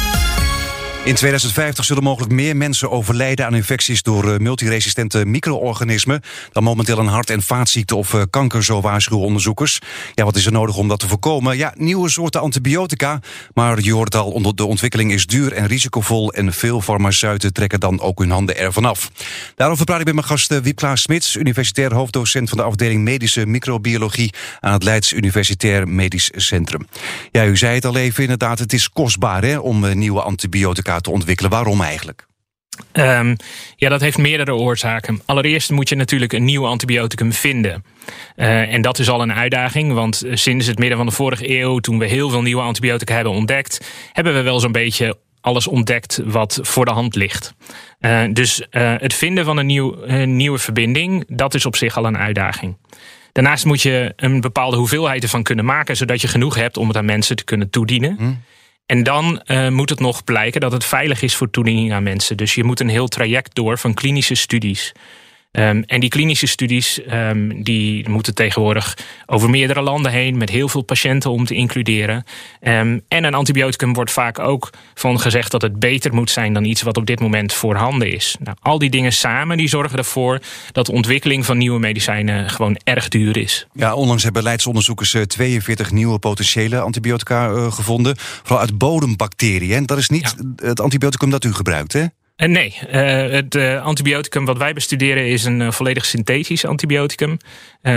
In 1.08 1.16
2050 1.16 1.86
zullen 1.86 2.04
mogelijk 2.04 2.32
meer 2.32 2.56
mensen 2.56 2.92
overlijden 2.92 3.46
aan 3.46 3.56
infecties 3.56 4.02
door 4.02 4.26
uh, 4.26 4.38
multiresistente 4.38 5.26
micro-organismen 5.26 6.22
dan 6.52 6.64
momenteel 6.64 6.98
een 6.98 7.08
hart- 7.08 7.30
en 7.30 7.42
vaatziekte 7.42 7.96
of 7.96 8.14
uh, 8.14 8.22
kanker, 8.30 8.64
zo 8.64 8.82
waarschuwen 8.82 9.26
onderzoekers. 9.26 9.80
Ja, 10.14 10.24
wat 10.24 10.36
is 10.36 10.46
er 10.46 10.52
nodig 10.52 10.78
om 10.78 10.88
dat 10.88 11.00
te 11.00 11.08
voorkomen? 11.08 11.58
Ja, 11.58 11.74
nieuwe 11.78 12.10
soorten 12.10 12.42
antibiotica, 12.42 13.20
maar 13.54 13.82
je 13.82 13.94
hoort 13.94 14.16
al, 14.16 14.56
de 14.56 14.66
ontwikkeling 14.66 15.12
is 15.12 15.26
duur 15.26 15.54
en 15.54 15.68
risicovol 15.68 16.34
en 16.34 16.54
veel 16.54 16.82
farmaceuten 16.82 17.54
trekken 17.54 17.80
dan 17.80 18.02
ook 18.02 18.20
hun 18.20 18.32
handen 18.32 18.58
ervan 18.58 18.86
af. 18.86 19.12
Daarover 19.56 19.86
praat 19.86 20.00
ik 20.00 20.06
met 20.06 20.16
mijn 20.16 20.28
gast 20.28 20.52
uh, 20.52 20.58
Wiep 20.58 20.76
Klaas-Smits, 20.76 21.36
universitair 21.36 21.94
hoofddocent 21.94 22.50
van 22.50 22.58
de 22.58 22.64
afdeling 22.64 23.04
Medische 23.04 23.46
Microbiologie 23.46 24.34
aan 24.60 24.74
het 24.74 24.84
Leids 24.84 25.14
Universitair 25.14 25.88
Medisch 25.88 26.32
Centrum. 26.36 26.88
Ja, 27.32 27.46
u 27.46 27.58
zei 27.58 27.76
het 27.76 27.86
al 27.86 27.98
even, 27.98 28.24
inderdaad, 28.24 28.60
het 28.60 28.74
is 28.74 28.90
kostbaar 28.90 29.44
hè, 29.44 29.58
om 29.58 29.98
nieuwe 29.98 30.22
antibiotica 30.22 30.96
te 31.04 31.12
ontwikkelen. 31.12 31.52
Waarom 31.52 31.82
eigenlijk? 31.82 32.26
Um, 32.94 33.36
ja, 33.76 33.90
dat 33.90 34.02
heeft 34.02 34.18
meerdere 34.18 34.54
oorzaken. 34.54 35.22
Allereerst 35.26 35.72
moet 35.72 35.90
je 35.90 35.96
natuurlijk 35.96 36.34
een 36.34 36.46
nieuw 36.46 36.68
antibioticum 36.68 37.34
vinden. 37.34 37.84
Uh, 38.36 38.74
en 38.74 38.82
dat 38.82 39.00
is 39.00 39.10
al 39.10 39.22
een 39.22 39.34
uitdaging, 39.34 39.94
want 39.94 40.24
sinds 40.32 40.68
het 40.68 40.80
midden 40.80 40.98
van 40.98 41.06
de 41.06 41.12
vorige 41.12 41.60
eeuw, 41.60 41.80
toen 41.80 42.00
we 42.00 42.06
heel 42.06 42.30
veel 42.30 42.42
nieuwe 42.42 42.62
antibiotica 42.62 43.16
hebben 43.16 43.34
ontdekt, 43.34 43.88
hebben 44.12 44.34
we 44.34 44.42
wel 44.42 44.60
zo'n 44.60 44.72
beetje 44.72 45.18
alles 45.42 45.68
ontdekt 45.68 46.22
wat 46.26 46.60
voor 46.62 46.86
de 46.86 46.92
hand 46.92 47.16
ligt. 47.16 47.54
Uh, 48.00 48.24
dus 48.34 48.60
uh, 48.72 48.94
het 48.98 49.14
vinden 49.14 49.46
van 49.46 49.58
een, 49.58 49.66
nieuw, 49.66 49.96
nieuwe 50.26 50.58
verbinding, 50.58 51.26
dat 51.28 51.54
is 51.54 51.66
op 51.66 51.76
zich 51.76 51.98
al 51.98 52.06
een 52.06 52.18
uitdaging. 52.18 52.78
Daarnaast 53.32 53.66
moet 53.66 53.82
je 53.82 54.14
een 54.16 54.42
bepaalde 54.42 54.78
hoeveelheid 54.78 55.24
ervan 55.24 55.44
kunnen 55.44 55.66
maken, 55.66 55.98
zodat 55.98 56.22
je 56.22 56.28
genoeg 56.28 56.56
hebt 56.56 56.78
om 56.78 56.88
het 56.88 56.98
aan 56.98 57.06
mensen 57.06 57.36
te 57.36 57.44
kunnen 57.44 57.70
toedienen. 57.70 58.16
Hmm. 58.18 58.42
En 58.88 59.04
dan 59.04 59.42
uh, 59.46 59.70
moet 59.70 59.90
het 59.90 60.00
nog 60.00 60.24
blijken 60.24 60.62
dat 60.62 60.72
het 60.72 60.86
veilig 60.86 61.22
is 61.22 61.36
voor 61.36 61.50
toediening 61.50 61.94
aan 61.94 62.04
mensen. 62.04 62.38
Dus 62.38 62.56
je 62.56 62.64
moet 62.64 62.80
een 62.80 62.90
heel 62.90 63.08
traject 63.08 63.56
door 63.56 63.78
van 63.78 63.94
klinische 63.94 64.36
studies. 64.36 64.94
Um, 65.52 65.84
en 65.86 66.00
die 66.00 66.10
klinische 66.10 66.48
studies 66.48 67.00
um, 67.12 67.64
die 67.64 68.10
moeten 68.10 68.36
tegenwoordig 68.36 68.98
over 69.26 69.50
meerdere 69.50 69.82
landen 69.82 70.12
heen 70.12 70.38
met 70.38 70.50
heel 70.50 70.68
veel 70.70 70.82
patiënten 70.82 71.32
om 71.32 71.46
te 71.46 71.56
includeren. 71.56 72.24
Um, 72.62 73.02
en 73.08 73.24
een 73.24 73.34
antibioticum 73.34 73.94
wordt 73.94 74.12
vaak 74.12 74.40
ook 74.40 74.70
van 74.94 75.20
gezegd 75.20 75.52
dat 75.52 75.62
het 75.62 75.80
beter 75.80 76.14
moet 76.14 76.30
zijn 76.30 76.54
dan 76.54 76.64
iets 76.64 76.82
wat 76.82 76.98
op 76.98 77.06
dit 77.06 77.20
moment 77.20 77.54
voorhanden 77.54 78.12
is. 78.12 78.36
Nou, 78.40 78.58
al 78.62 78.80
die 78.80 78.90
dingen 78.90 79.14
samen 79.14 79.58
die 79.58 79.68
zorgen 79.68 79.98
ervoor 79.98 80.40
dat 80.72 80.86
de 80.86 80.92
ontwikkeling 80.92 81.46
van 81.46 81.58
nieuwe 81.58 81.80
medicijnen 81.80 82.50
gewoon 82.50 82.80
erg 82.84 83.08
duur 83.08 83.38
is. 83.38 83.68
Ja, 83.74 83.94
onlangs 83.94 84.24
hebben 84.24 84.44
leidsonderzoekers 84.44 85.16
42 85.28 85.92
nieuwe 85.92 86.20
potentiële 86.20 86.80
antibiotica 86.80 87.50
uh, 87.50 87.72
gevonden. 87.72 88.16
Vooral 88.18 88.60
uit 88.60 88.78
bodembacteriën. 88.78 89.76
En 89.76 89.86
dat 89.86 89.98
is 89.98 90.10
niet 90.10 90.36
ja. 90.38 90.68
het 90.68 90.80
antibioticum 90.80 91.30
dat 91.30 91.44
u 91.44 91.54
gebruikt, 91.54 91.94
hè? 91.94 92.06
Uh, 92.38 92.50
nee, 92.50 92.78
uh, 92.88 93.32
het 93.32 93.56
uh, 93.56 93.84
antibioticum 93.84 94.46
wat 94.46 94.58
wij 94.58 94.74
bestuderen 94.74 95.28
is 95.28 95.44
een 95.46 95.74
volledig 95.74 96.06
synthetisch 96.06 96.66
antibioticum. 96.66 97.38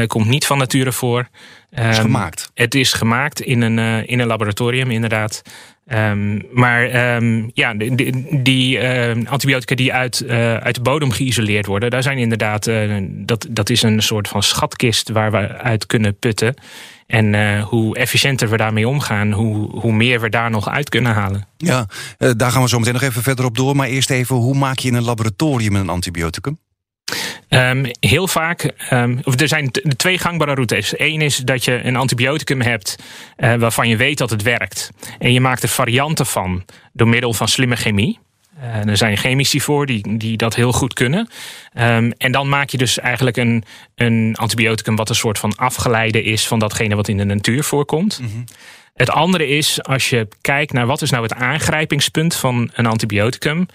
komt 0.07 0.27
niet 0.27 0.47
van 0.47 0.59
nature 0.59 0.93
voor. 0.93 1.29
Het 1.71 1.91
is 1.91 1.97
um, 1.97 2.03
gemaakt? 2.03 2.51
Het 2.55 2.75
is 2.75 2.93
gemaakt 2.93 3.41
in 3.41 3.61
een, 3.61 4.07
in 4.07 4.19
een 4.19 4.27
laboratorium, 4.27 4.91
inderdaad. 4.91 5.43
Um, 5.93 6.43
maar 6.53 7.15
um, 7.17 7.51
ja, 7.55 7.75
die, 7.75 8.43
die 8.43 8.81
antibiotica 9.29 9.75
die 9.75 9.93
uit, 9.93 10.29
uit 10.63 10.75
de 10.75 10.81
bodem 10.81 11.11
geïsoleerd 11.11 11.67
worden, 11.67 11.91
daar 11.91 12.03
zijn 12.03 12.19
inderdaad, 12.19 12.71
dat, 13.09 13.47
dat 13.51 13.71
is 13.71 13.83
een 13.83 14.03
soort 14.03 14.29
van 14.29 14.43
schatkist 14.43 15.09
waar 15.09 15.31
we 15.31 15.57
uit 15.57 15.87
kunnen 15.87 16.19
putten. 16.19 16.55
En 17.11 17.61
hoe 17.61 17.97
efficiënter 17.97 18.51
we 18.51 18.57
daarmee 18.57 18.89
omgaan, 18.89 19.33
hoe, 19.33 19.81
hoe 19.81 19.93
meer 19.93 20.21
we 20.21 20.29
daar 20.29 20.51
nog 20.51 20.69
uit 20.69 20.89
kunnen 20.89 21.13
halen. 21.13 21.47
Ja, 21.57 21.87
daar 22.37 22.51
gaan 22.51 22.63
we 22.63 22.69
zo 22.69 22.79
meteen 22.79 22.93
nog 22.93 23.03
even 23.03 23.23
verder 23.23 23.45
op 23.45 23.57
door. 23.57 23.77
Maar 23.77 23.89
eerst 23.89 24.11
even, 24.11 24.37
hoe 24.37 24.55
maak 24.55 24.79
je 24.79 24.89
in 24.89 24.95
een 24.95 25.05
laboratorium 25.05 25.77
een 25.77 25.89
antibioticum? 25.89 26.59
Um, 27.49 27.85
heel 28.01 28.29
vaak, 28.29 28.73
um, 28.93 29.21
er 29.37 29.49
zijn 29.49 29.71
twee 29.97 30.19
gangbare 30.19 30.55
routes. 30.55 30.99
Eén 30.99 31.21
is 31.21 31.37
dat 31.37 31.65
je 31.65 31.85
een 31.85 31.97
antibioticum 31.97 32.61
hebt 32.61 32.97
uh, 33.37 33.55
waarvan 33.55 33.89
je 33.89 33.97
weet 33.97 34.19
dat 34.19 34.31
het 34.31 34.43
werkt. 34.43 34.91
En 35.19 35.33
je 35.33 35.41
maakt 35.41 35.63
er 35.63 35.69
varianten 35.69 36.27
van 36.27 36.65
door 36.93 37.09
middel 37.09 37.33
van 37.33 37.49
slimme 37.49 37.77
chemie. 37.77 38.19
Uh, 38.61 38.87
er 38.87 38.97
zijn 38.97 39.17
chemici 39.17 39.61
voor 39.61 39.87
die, 39.87 40.19
die 40.19 40.37
dat 40.37 40.55
heel 40.55 40.73
goed 40.73 40.93
kunnen. 40.93 41.29
Um, 41.75 42.13
en 42.13 42.33
dan 42.33 42.49
maak 42.49 42.71
je 42.71 42.79
dus 42.79 42.99
eigenlijk 42.99 43.37
een, 43.37 43.65
een 43.95 44.35
antibioticum 44.39 44.97
wat 44.97 45.09
een 45.09 45.15
soort 45.15 45.39
van 45.39 45.57
afgeleide 45.57 46.23
is 46.23 46.47
van 46.47 46.59
datgene 46.59 46.95
wat 46.95 47.09
in 47.09 47.17
de 47.17 47.25
natuur 47.25 47.65
voorkomt. 47.65 48.21
-hmm. 48.23 48.45
Het 49.01 49.11
andere 49.11 49.47
is, 49.47 49.83
als 49.83 50.11
je 50.11 50.29
kijkt 50.41 50.73
naar 50.73 50.87
wat 50.87 51.03
is 51.03 51.11
nou 51.11 51.23
het 51.23 51.35
aangrijpingspunt 51.35 52.35
van 52.35 52.71
een 52.75 52.87
antibioticum, 52.87 53.67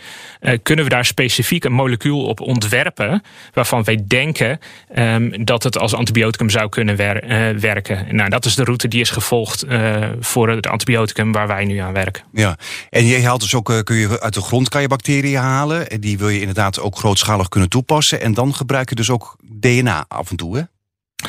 uh, 0.41 0.57
kunnen 0.63 0.85
we 0.85 0.91
daar 0.91 1.05
specifiek 1.05 1.63
een 1.63 1.73
molecuul 1.73 2.25
op 2.25 2.39
ontwerpen 2.39 3.23
waarvan 3.53 3.83
wij 3.83 4.03
denken 4.07 4.59
um, 4.97 5.45
dat 5.45 5.63
het 5.63 5.77
als 5.77 5.93
antibioticum 5.93 6.49
zou 6.49 6.69
kunnen 6.69 6.99
uh, 6.99 7.59
werken. 7.59 8.15
Nou, 8.15 8.29
dat 8.29 8.45
is 8.45 8.55
de 8.55 8.63
route 8.63 8.87
die 8.87 9.01
is 9.01 9.09
gevolgd 9.09 9.65
uh, 9.65 10.09
voor 10.19 10.49
het 10.49 10.67
antibioticum 10.67 11.31
waar 11.31 11.47
wij 11.47 11.65
nu 11.65 11.77
aan 11.77 11.93
werken. 11.93 12.23
Ja, 12.31 12.57
en 12.89 13.05
je 13.05 13.23
haalt 13.23 13.41
dus 13.41 13.55
ook, 13.55 13.81
kun 13.83 13.95
je 13.95 14.21
uit 14.21 14.33
de 14.33 14.41
grond 14.41 14.69
kan 14.69 14.81
je 14.81 14.87
bacteriën 14.87 15.39
halen. 15.39 15.89
En 15.89 15.99
die 15.99 16.17
wil 16.17 16.29
je 16.29 16.39
inderdaad 16.39 16.79
ook 16.79 16.97
grootschalig 16.97 17.49
kunnen 17.49 17.69
toepassen. 17.69 18.21
En 18.21 18.33
dan 18.33 18.55
gebruik 18.55 18.89
je 18.89 18.95
dus 18.95 19.09
ook 19.09 19.37
DNA 19.43 20.05
af 20.07 20.29
en 20.29 20.35
toe, 20.35 20.57
hè? 20.57 20.63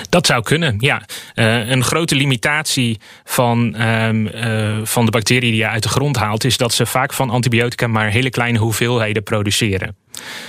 Dat 0.08 0.26
zou 0.26 0.42
kunnen, 0.42 0.74
ja. 0.78 1.02
Uh, 1.34 1.68
een 1.68 1.82
grote 1.82 2.14
limitatie 2.14 3.00
van, 3.24 3.82
um, 3.82 4.26
uh, 4.26 4.78
van 4.82 5.04
de 5.04 5.10
bacteriën 5.10 5.50
die 5.50 5.60
je 5.60 5.68
uit 5.68 5.82
de 5.82 5.88
grond 5.88 6.16
haalt, 6.16 6.44
is 6.44 6.56
dat 6.56 6.74
ze 6.74 6.86
vaak 6.86 7.12
van 7.12 7.30
antibiotica 7.30 7.86
maar 7.86 8.10
hele 8.10 8.30
kleine 8.30 8.58
hoeveelheden 8.58 9.22
produceren. 9.22 9.96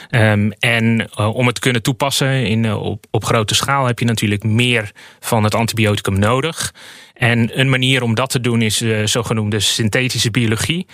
Um, 0.09 0.51
en 0.51 1.09
uh, 1.19 1.35
om 1.35 1.45
het 1.45 1.55
te 1.55 1.61
kunnen 1.61 1.81
toepassen 1.81 2.45
in, 2.45 2.73
op, 2.73 3.05
op 3.11 3.25
grote 3.25 3.55
schaal 3.55 3.85
heb 3.85 3.99
je 3.99 4.05
natuurlijk 4.05 4.43
meer 4.43 4.91
van 5.19 5.43
het 5.43 5.55
antibioticum 5.55 6.19
nodig. 6.19 6.73
En 7.13 7.59
een 7.59 7.69
manier 7.69 8.03
om 8.03 8.15
dat 8.15 8.29
te 8.29 8.39
doen 8.39 8.61
is 8.61 8.83
zogenoemde 9.03 9.59
synthetische 9.59 10.31
biologie 10.31 10.87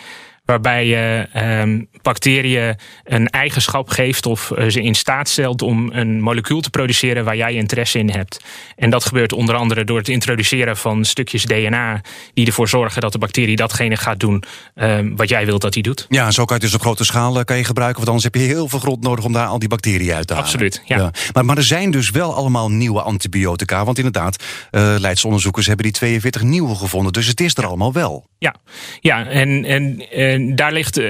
waarbij 0.45 0.88
je 0.88 1.27
um, 1.62 1.88
bacteriën 2.01 2.75
een 3.03 3.27
eigenschap 3.27 3.89
geeft 3.89 4.25
of 4.25 4.51
uh, 4.55 4.69
ze 4.69 4.81
in 4.81 4.95
staat 4.95 5.29
stelt 5.29 5.62
om 5.62 5.89
een 5.93 6.21
molecuul 6.21 6.62
te 6.62 6.69
produceren 6.69 7.25
waar 7.25 7.35
jij 7.35 7.53
interesse 7.53 8.00
in 8.00 8.09
hebt. 8.09 8.43
En 8.75 8.89
dat 8.89 9.05
gebeurt 9.05 9.33
onder 9.33 9.55
andere 9.55 9.83
door 9.83 9.97
het 9.97 10.09
introduceren 10.09 10.77
van 10.77 11.05
stukjes 11.05 11.45
DNA 11.45 12.01
die 12.33 12.45
ervoor 12.45 12.67
zorgen 12.69 13.01
dat 13.01 13.12
de 13.12 13.17
bacterie 13.17 13.55
datgene 13.55 13.97
gaat 13.97 14.19
doen 14.19 14.43
um, 14.75 15.15
wat 15.15 15.29
jij 15.29 15.45
wilt 15.45 15.62
dat 15.62 15.73
hij 15.73 15.83
doet. 15.83 16.05
Ja, 16.09 16.31
zo 16.31 16.45
kan 16.45 16.55
je 16.55 16.63
dus 16.63 16.73
op 16.73 16.81
grote 16.81 17.05
schaal 17.05 17.38
uh, 17.38 17.43
kan 17.43 17.57
je 17.57 17.63
gebruiken, 17.63 17.97
want 17.97 18.07
anders 18.07 18.33
heb 18.33 18.41
je 18.41 18.47
heel 18.47 18.67
veel 18.67 18.79
grond 18.79 19.01
nodig 19.01 19.25
om 19.25 19.33
daar 19.33 19.47
al 19.47 19.59
die 19.59 19.69
bacteriën 19.69 20.13
uit 20.13 20.27
te 20.27 20.33
halen. 20.33 20.50
Absoluut, 20.50 20.81
ja. 20.85 20.97
ja. 20.97 21.12
Maar, 21.33 21.45
maar 21.45 21.57
er 21.57 21.63
zijn 21.63 21.91
dus 21.91 22.09
wel 22.09 22.35
allemaal 22.35 22.71
nieuwe 22.71 23.01
antibiotica, 23.01 23.85
want 23.85 23.97
inderdaad, 23.97 24.43
uh, 24.71 24.95
Leidse 24.97 25.25
onderzoekers 25.25 25.65
hebben 25.65 25.85
die 25.85 25.93
42 25.93 26.41
nieuwe 26.41 26.75
gevonden, 26.75 27.13
dus 27.13 27.27
het 27.27 27.39
is 27.39 27.57
er 27.57 27.65
allemaal 27.65 27.93
wel. 27.93 28.27
Ja, 28.38 28.55
ja 29.00 29.25
en, 29.25 29.65
en, 29.65 30.12
en 30.33 30.55
daar 30.55 30.71
ligt 30.71 30.99
uh, 30.99 31.07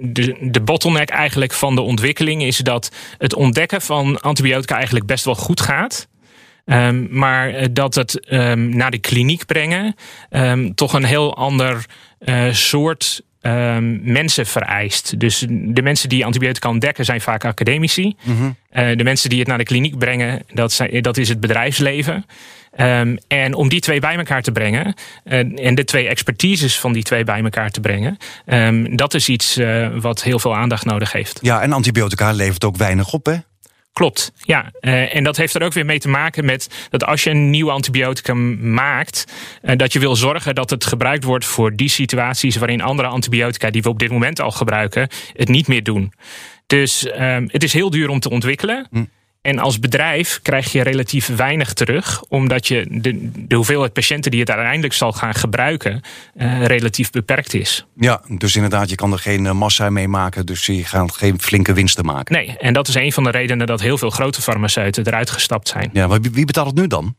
de, 0.00 0.36
de 0.40 0.60
bottleneck 0.60 1.08
eigenlijk 1.08 1.52
van 1.52 1.74
de 1.74 1.80
ontwikkeling... 1.80 2.42
is 2.42 2.56
dat 2.56 2.90
het 3.18 3.34
ontdekken 3.34 3.80
van 3.80 4.20
antibiotica 4.20 4.74
eigenlijk 4.74 5.06
best 5.06 5.24
wel 5.24 5.34
goed 5.34 5.60
gaat... 5.60 6.08
Um, 6.64 7.08
maar 7.10 7.72
dat 7.72 7.94
het 7.94 8.32
um, 8.32 8.76
naar 8.76 8.90
de 8.90 8.98
kliniek 8.98 9.46
brengen 9.46 9.94
um, 10.30 10.74
toch 10.74 10.92
een 10.92 11.04
heel 11.04 11.36
ander 11.36 11.86
soort 12.50 13.22
mensen 14.02 14.46
vereist. 14.46 15.20
Dus 15.20 15.46
de 15.48 15.82
mensen 15.82 16.08
die 16.08 16.24
antibiotica 16.24 16.68
ontdekken 16.68 17.04
zijn 17.04 17.20
vaak 17.20 17.44
academici. 17.44 18.16
Mm 18.22 18.36
-hmm. 18.36 18.56
uh, 18.72 18.96
de 18.96 19.04
mensen 19.04 19.30
die 19.30 19.38
het 19.38 19.48
naar 19.48 19.58
de 19.58 19.64
kliniek 19.64 19.98
brengen, 19.98 20.42
dat, 20.52 20.72
zijn, 20.72 21.02
dat 21.02 21.16
is 21.16 21.28
het 21.28 21.40
bedrijfsleven. 21.40 22.24
Um, 22.80 23.18
en 23.28 23.54
om 23.54 23.68
die 23.68 23.80
twee 23.80 24.00
bij 24.00 24.16
elkaar 24.16 24.42
te 24.42 24.52
brengen 24.52 24.94
uh, 25.24 25.66
en 25.66 25.74
de 25.74 25.84
twee 25.84 26.08
expertises 26.08 26.78
van 26.78 26.92
die 26.92 27.02
twee 27.02 27.24
bij 27.24 27.42
elkaar 27.42 27.70
te 27.70 27.80
brengen, 27.80 28.16
um, 28.46 28.96
dat 28.96 29.14
is 29.14 29.28
iets 29.28 29.58
uh, 29.58 29.88
wat 30.00 30.22
heel 30.22 30.38
veel 30.38 30.56
aandacht 30.56 30.84
nodig 30.84 31.12
heeft. 31.12 31.38
Ja, 31.42 31.60
en 31.60 31.72
antibiotica 31.72 32.32
levert 32.32 32.64
ook 32.64 32.76
weinig 32.76 33.12
op, 33.12 33.26
hè? 33.26 33.36
Klopt, 33.98 34.32
ja. 34.36 34.72
Uh, 34.80 35.14
en 35.14 35.24
dat 35.24 35.36
heeft 35.36 35.54
er 35.54 35.62
ook 35.62 35.72
weer 35.72 35.84
mee 35.84 35.98
te 35.98 36.08
maken 36.08 36.44
met 36.44 36.86
dat 36.90 37.04
als 37.04 37.24
je 37.24 37.30
een 37.30 37.50
nieuw 37.50 37.70
antibioticum 37.70 38.72
maakt, 38.72 39.24
uh, 39.62 39.76
dat 39.76 39.92
je 39.92 39.98
wil 39.98 40.16
zorgen 40.16 40.54
dat 40.54 40.70
het 40.70 40.84
gebruikt 40.84 41.24
wordt 41.24 41.44
voor 41.44 41.76
die 41.76 41.88
situaties 41.88 42.56
waarin 42.56 42.80
andere 42.80 43.08
antibiotica 43.08 43.70
die 43.70 43.82
we 43.82 43.88
op 43.88 43.98
dit 43.98 44.10
moment 44.10 44.40
al 44.40 44.50
gebruiken, 44.50 45.08
het 45.32 45.48
niet 45.48 45.68
meer 45.68 45.82
doen. 45.82 46.12
Dus 46.66 47.04
uh, 47.04 47.36
het 47.46 47.62
is 47.62 47.72
heel 47.72 47.90
duur 47.90 48.08
om 48.08 48.20
te 48.20 48.30
ontwikkelen. 48.30 48.86
Hm. 48.90 49.04
En 49.48 49.58
als 49.58 49.78
bedrijf 49.78 50.38
krijg 50.42 50.72
je 50.72 50.82
relatief 50.82 51.26
weinig 51.26 51.72
terug, 51.72 52.22
omdat 52.28 52.66
je 52.66 52.86
de, 52.90 53.30
de 53.34 53.54
hoeveelheid 53.54 53.92
patiënten 53.92 54.30
die 54.30 54.40
het 54.40 54.50
uiteindelijk 54.50 54.94
zal 54.94 55.12
gaan 55.12 55.34
gebruiken, 55.34 56.00
uh, 56.36 56.66
relatief 56.66 57.10
beperkt 57.10 57.54
is. 57.54 57.86
Ja, 57.96 58.22
dus 58.28 58.54
inderdaad, 58.54 58.90
je 58.90 58.96
kan 58.96 59.12
er 59.12 59.18
geen 59.18 59.56
massa 59.56 59.90
mee 59.90 60.08
maken, 60.08 60.46
dus 60.46 60.66
je 60.66 60.84
gaat 60.84 61.16
geen 61.16 61.40
flinke 61.40 61.72
winsten 61.72 62.04
maken. 62.04 62.34
Nee, 62.34 62.56
en 62.58 62.72
dat 62.72 62.88
is 62.88 62.94
een 62.94 63.12
van 63.12 63.24
de 63.24 63.30
redenen 63.30 63.66
dat 63.66 63.80
heel 63.80 63.98
veel 63.98 64.10
grote 64.10 64.42
farmaceuten 64.42 65.06
eruit 65.06 65.30
gestapt 65.30 65.68
zijn. 65.68 65.90
Ja, 65.92 66.06
maar 66.06 66.20
wie 66.20 66.46
betaalt 66.46 66.66
het 66.66 66.76
nu 66.76 66.86
dan? 66.86 67.16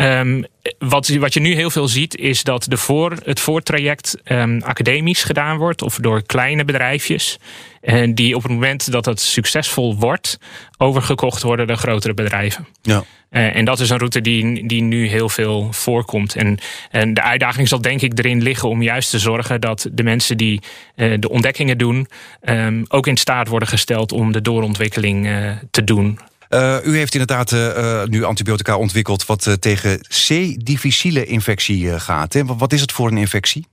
Um, 0.00 0.44
wat, 0.78 1.08
wat 1.08 1.34
je 1.34 1.40
nu 1.40 1.54
heel 1.54 1.70
veel 1.70 1.88
ziet, 1.88 2.16
is 2.16 2.42
dat 2.42 2.66
de 2.68 2.76
voor, 2.76 3.16
het 3.24 3.40
voortraject 3.40 4.16
um, 4.24 4.62
academisch 4.62 5.22
gedaan 5.22 5.56
wordt, 5.56 5.82
of 5.82 5.96
door 5.96 6.22
kleine 6.22 6.64
bedrijfjes. 6.64 7.38
En 7.80 8.14
die 8.14 8.36
op 8.36 8.42
het 8.42 8.52
moment 8.52 8.92
dat 8.92 9.04
het 9.04 9.20
succesvol 9.20 9.96
wordt, 9.96 10.38
overgekocht 10.78 11.42
worden 11.42 11.66
door 11.66 11.76
grotere 11.76 12.14
bedrijven. 12.14 12.66
Ja. 12.82 13.04
Uh, 13.30 13.56
en 13.56 13.64
dat 13.64 13.80
is 13.80 13.90
een 13.90 13.98
route 13.98 14.20
die, 14.20 14.66
die 14.66 14.82
nu 14.82 15.08
heel 15.08 15.28
veel 15.28 15.68
voorkomt. 15.72 16.36
En, 16.36 16.58
en 16.90 17.14
de 17.14 17.22
uitdaging 17.22 17.68
zal 17.68 17.80
denk 17.80 18.00
ik 18.00 18.18
erin 18.18 18.42
liggen 18.42 18.68
om 18.68 18.82
juist 18.82 19.10
te 19.10 19.18
zorgen 19.18 19.60
dat 19.60 19.88
de 19.92 20.02
mensen 20.02 20.36
die 20.36 20.60
uh, 20.96 21.14
de 21.18 21.28
ontdekkingen 21.28 21.78
doen, 21.78 22.08
um, 22.44 22.84
ook 22.88 23.06
in 23.06 23.16
staat 23.16 23.48
worden 23.48 23.68
gesteld 23.68 24.12
om 24.12 24.32
de 24.32 24.42
doorontwikkeling 24.42 25.26
uh, 25.26 25.50
te 25.70 25.84
doen. 25.84 26.18
Uh, 26.50 26.76
u 26.84 26.96
heeft 26.96 27.14
inderdaad 27.14 27.52
uh, 27.52 28.04
nu 28.04 28.24
antibiotica 28.24 28.76
ontwikkeld 28.76 29.26
wat 29.26 29.46
uh, 29.46 29.54
tegen 29.54 30.00
C-difficile 30.00 31.24
infectie 31.24 31.98
gaat. 31.98 32.32
Hè? 32.32 32.44
Wat 32.44 32.72
is 32.72 32.80
het 32.80 32.92
voor 32.92 33.10
een 33.10 33.16
infectie? 33.16 33.66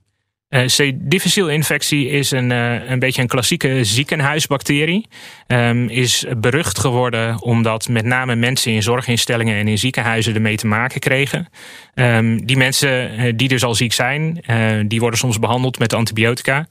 C-difficile 0.49 1.53
infectie 1.53 2.09
is 2.09 2.31
een, 2.31 2.49
een 2.49 2.99
beetje 2.99 3.21
een 3.21 3.27
klassieke 3.27 3.83
ziekenhuisbacterie. 3.83 5.07
Um, 5.47 5.89
is 5.89 6.25
berucht 6.37 6.79
geworden 6.79 7.41
omdat 7.41 7.87
met 7.87 8.05
name 8.05 8.35
mensen 8.35 8.71
in 8.71 8.83
zorginstellingen 8.83 9.57
en 9.57 9.67
in 9.67 9.77
ziekenhuizen 9.77 10.35
ermee 10.35 10.57
te 10.57 10.67
maken 10.67 10.99
kregen. 10.99 11.47
Um, 11.95 12.45
die 12.45 12.57
mensen 12.57 13.37
die 13.37 13.47
dus 13.47 13.63
al 13.63 13.75
ziek 13.75 13.93
zijn, 13.93 14.43
die 14.87 14.99
worden 14.99 15.19
soms 15.19 15.39
behandeld 15.39 15.79
met 15.79 15.93
antibiotica. 15.93 16.67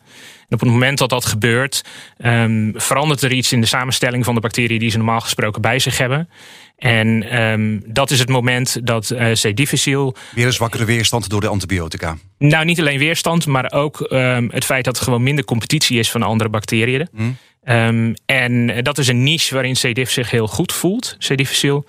En 0.48 0.54
op 0.54 0.60
het 0.60 0.70
moment 0.70 0.98
dat 0.98 1.08
dat 1.08 1.24
gebeurt, 1.24 1.82
um, 2.18 2.72
verandert 2.76 3.22
er 3.22 3.32
iets 3.32 3.52
in 3.52 3.60
de 3.60 3.66
samenstelling 3.66 4.24
van 4.24 4.34
de 4.34 4.40
bacteriën 4.40 4.78
die 4.78 4.90
ze 4.90 4.96
normaal 4.96 5.20
gesproken 5.20 5.62
bij 5.62 5.78
zich 5.78 5.98
hebben. 5.98 6.28
En 6.76 7.40
um, 7.42 7.82
dat 7.86 8.10
is 8.10 8.18
het 8.18 8.28
moment 8.28 8.86
dat 8.86 9.10
uh, 9.10 9.32
C. 9.32 9.56
difficile. 9.56 10.14
Weer 10.34 10.46
een 10.46 10.52
zwakkere 10.52 10.84
weerstand 10.84 11.28
door 11.28 11.40
de 11.40 11.48
antibiotica. 11.48 12.16
Nou, 12.38 12.64
niet 12.64 12.80
alleen 12.80 12.98
weerstand, 12.98 13.46
maar 13.46 13.72
ook 13.72 14.06
um, 14.10 14.48
het 14.52 14.64
feit 14.64 14.84
dat 14.84 14.96
er 14.96 15.04
gewoon 15.04 15.22
minder 15.22 15.44
competitie 15.44 15.98
is 15.98 16.10
van 16.10 16.22
andere 16.22 16.50
bacteriën. 16.50 17.08
Mm. 17.12 17.36
Um, 17.64 18.14
en 18.26 18.82
dat 18.82 18.98
is 18.98 19.08
een 19.08 19.22
niche 19.22 19.54
waarin 19.54 19.74
C. 19.74 19.94
diff 19.94 20.10
zich 20.10 20.30
heel 20.30 20.46
goed 20.46 20.72
voelt, 20.72 21.16
C. 21.18 21.36
difficile. 21.36 21.84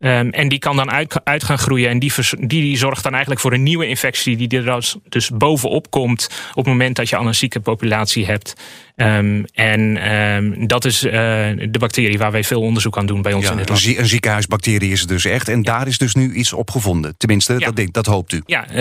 Um, 0.00 0.30
en 0.30 0.48
die 0.48 0.58
kan 0.58 0.76
dan 0.76 0.90
uit, 0.90 1.20
uit 1.24 1.44
gaan 1.44 1.58
groeien. 1.58 1.88
En 1.88 1.98
die, 1.98 2.12
die, 2.38 2.46
die, 2.46 2.76
zorgt 2.76 3.02
dan 3.02 3.12
eigenlijk 3.12 3.40
voor 3.40 3.52
een 3.52 3.62
nieuwe 3.62 3.86
infectie 3.86 4.36
die 4.36 4.62
er 4.62 4.96
dus, 5.08 5.30
bovenop 5.30 5.90
komt 5.90 6.28
op 6.50 6.56
het 6.56 6.66
moment 6.66 6.96
dat 6.96 7.08
je 7.08 7.16
al 7.16 7.26
een 7.26 7.34
zieke 7.34 7.60
populatie 7.60 8.26
hebt. 8.26 8.54
Um, 8.96 9.44
en 9.52 10.12
um, 10.12 10.66
dat 10.66 10.84
is 10.84 11.04
uh, 11.04 11.12
de 11.12 11.78
bacterie 11.78 12.18
waar 12.18 12.32
wij 12.32 12.44
veel 12.44 12.60
onderzoek 12.60 12.96
aan 12.96 13.06
doen 13.06 13.22
bij 13.22 13.32
ons 13.32 13.44
ja, 13.44 13.52
in 13.52 13.58
het 13.58 13.68
lab. 13.68 13.78
Een 13.78 14.06
ziekenhuisbacterie 14.06 14.92
is 14.92 15.00
het 15.00 15.08
dus 15.08 15.24
echt. 15.24 15.48
En 15.48 15.62
daar 15.62 15.86
is 15.86 15.98
dus 15.98 16.14
nu 16.14 16.32
iets 16.32 16.52
op 16.52 16.70
gevonden. 16.70 17.14
Tenminste, 17.16 17.52
ja. 17.52 17.58
dat, 17.58 17.76
denk, 17.76 17.92
dat 17.92 18.06
hoopt 18.06 18.32
u. 18.32 18.42
Ja, 18.46 18.66
uh, 18.70 18.74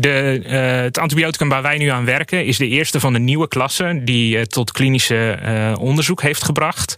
de, 0.00 0.42
uh, 0.46 0.82
het 0.82 0.98
antibioticum 0.98 1.48
waar 1.48 1.62
wij 1.62 1.78
nu 1.78 1.88
aan 1.88 2.04
werken 2.04 2.44
is 2.44 2.56
de 2.56 2.68
eerste 2.68 3.00
van 3.00 3.12
de 3.12 3.18
nieuwe 3.18 3.48
klassen 3.48 4.04
die 4.04 4.46
tot 4.46 4.72
klinische 4.72 5.38
onderzoek 5.80 6.22
heeft 6.22 6.44
gebracht. 6.44 6.96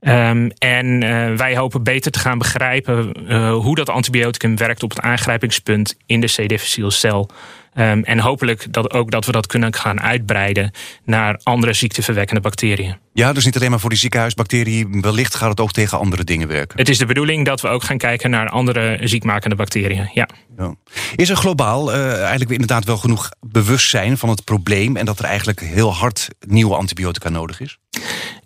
Um, 0.00 0.50
en 0.58 1.02
uh, 1.02 1.34
wij 1.34 1.56
hopen 1.56 1.82
beter 1.82 2.10
te 2.10 2.18
gaan 2.18 2.38
begrijpen 2.38 3.12
uh, 3.28 3.54
hoe 3.54 3.74
dat 3.74 3.88
antibioticum 3.88 4.56
werkt 4.56 4.82
op 4.82 4.90
het 4.90 5.00
aangrijpingspunt 5.00 5.96
in 6.06 6.20
de 6.20 6.26
C. 6.26 6.48
difficile 6.48 6.90
cel. 6.90 7.30
Um, 7.74 8.04
en 8.04 8.18
hopelijk 8.18 8.72
dat 8.72 8.92
ook 8.92 9.10
dat 9.10 9.26
we 9.26 9.32
dat 9.32 9.46
kunnen 9.46 9.74
gaan 9.74 10.00
uitbreiden 10.00 10.70
naar 11.04 11.40
andere 11.42 11.72
ziekteverwekkende 11.72 12.40
bacteriën. 12.40 12.96
Ja, 13.12 13.32
dus 13.32 13.44
niet 13.44 13.56
alleen 13.56 13.70
maar 13.70 13.80
voor 13.80 13.90
die 13.90 13.98
ziekenhuisbacteriën. 13.98 15.00
Wellicht 15.00 15.34
gaat 15.34 15.50
het 15.50 15.60
ook 15.60 15.72
tegen 15.72 15.98
andere 15.98 16.24
dingen 16.24 16.48
werken. 16.48 16.78
Het 16.78 16.88
is 16.88 16.98
de 16.98 17.06
bedoeling 17.06 17.44
dat 17.46 17.60
we 17.60 17.68
ook 17.68 17.82
gaan 17.82 17.98
kijken 17.98 18.30
naar 18.30 18.48
andere 18.48 18.98
ziekmakende 19.02 19.56
bacteriën. 19.56 20.10
Ja. 20.14 20.28
ja. 20.56 20.74
Is 21.16 21.28
er 21.28 21.36
globaal 21.36 21.94
uh, 21.94 22.20
eigenlijk 22.20 22.50
inderdaad 22.50 22.84
wel 22.84 22.96
genoeg 22.96 23.28
bewustzijn 23.40 24.18
van 24.18 24.28
het 24.28 24.44
probleem 24.44 24.96
en 24.96 25.04
dat 25.04 25.18
er 25.18 25.24
eigenlijk 25.24 25.60
heel 25.60 25.94
hard 25.94 26.28
nieuwe 26.46 26.74
antibiotica 26.74 27.28
nodig 27.28 27.60
is? 27.60 27.78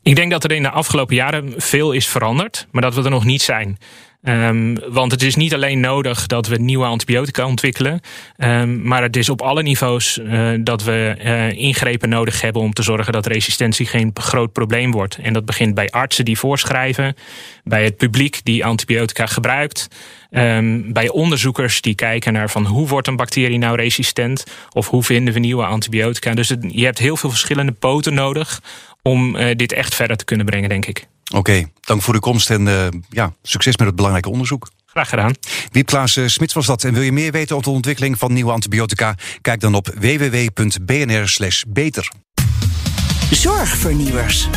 Ik 0.05 0.17
denk 0.17 0.31
dat 0.31 0.45
er 0.45 0.53
in 0.53 0.63
de 0.63 0.71
afgelopen 0.71 1.15
jaren 1.15 1.55
veel 1.57 1.93
is 1.93 2.09
veranderd, 2.09 2.67
maar 2.71 2.83
dat 2.83 2.95
we 2.95 3.03
er 3.03 3.11
nog 3.11 3.25
niet 3.25 3.43
zijn. 3.43 3.79
Um, 4.23 4.79
want 4.89 5.13
het 5.13 5.23
is 5.23 5.35
niet 5.35 5.55
alleen 5.55 5.81
nodig 5.81 6.27
dat 6.27 6.47
we 6.47 6.57
nieuwe 6.57 6.85
antibiotica 6.85 7.47
ontwikkelen, 7.47 8.01
um, 8.37 8.83
maar 8.83 9.03
het 9.03 9.17
is 9.17 9.29
op 9.29 9.43
alle 9.43 9.63
niveaus 9.63 10.19
uh, 10.19 10.51
dat 10.61 10.83
we 10.83 11.17
uh, 11.25 11.51
ingrepen 11.51 12.09
nodig 12.09 12.41
hebben 12.41 12.63
om 12.63 12.73
te 12.73 12.83
zorgen 12.83 13.13
dat 13.13 13.27
resistentie 13.27 13.87
geen 13.87 14.11
groot 14.15 14.53
probleem 14.53 14.91
wordt. 14.91 15.19
En 15.23 15.33
dat 15.33 15.45
begint 15.45 15.75
bij 15.75 15.91
artsen 15.91 16.25
die 16.25 16.39
voorschrijven, 16.39 17.17
bij 17.65 17.85
het 17.85 17.97
publiek 17.97 18.41
die 18.43 18.65
antibiotica 18.65 19.27
gebruikt, 19.27 19.89
um, 20.31 20.93
bij 20.93 21.09
onderzoekers 21.09 21.81
die 21.81 21.95
kijken 21.95 22.33
naar 22.33 22.51
van 22.51 22.67
hoe 22.67 22.89
wordt 22.89 23.09
een 23.09 23.17
bacterie 23.17 23.59
nou 23.59 23.77
resistent 23.77 24.45
of 24.73 24.89
hoe 24.89 25.03
vinden 25.03 25.35
we 25.35 25.41
nieuwe 25.41 25.65
antibiotica. 25.65 26.35
Dus 26.35 26.55
je 26.69 26.85
hebt 26.85 26.99
heel 26.99 27.17
veel 27.17 27.31
verschillende 27.31 27.73
poten 27.73 28.15
nodig 28.15 28.61
om 29.09 29.37
uh, 29.37 29.55
dit 29.57 29.73
echt 29.73 29.95
verder 29.95 30.17
te 30.17 30.25
kunnen 30.25 30.47
brengen, 30.47 30.69
denk 30.69 30.87
ik. 30.87 31.07
Oké, 31.25 31.39
okay, 31.39 31.73
dank 31.81 32.03
voor 32.03 32.15
uw 32.15 32.21
komst 32.21 32.51
en 32.51 32.67
uh, 32.67 32.87
ja, 33.09 33.33
succes 33.43 33.77
met 33.77 33.87
het 33.87 33.97
belangrijke 33.97 34.31
onderzoek. 34.31 34.69
Graag 34.87 35.09
gedaan. 35.09 35.35
Wiep 35.71 35.87
Klaas 35.87 36.17
uh, 36.17 36.27
Smits 36.27 36.55
was 36.55 36.67
dat. 36.67 36.85
En 36.85 36.93
wil 36.95 37.03
je 37.03 37.13
meer 37.13 37.33
weten 37.33 37.57
over 37.57 37.69
de 37.69 37.75
ontwikkeling 37.75 38.19
van 38.19 38.33
nieuwe 38.33 38.53
antibiotica? 38.53 39.15
Kijk 39.41 39.61
dan 39.61 39.75
op 39.75 39.89
www.bnr/beter. 39.99 40.53
Zorgvernieuwers. 43.31 44.49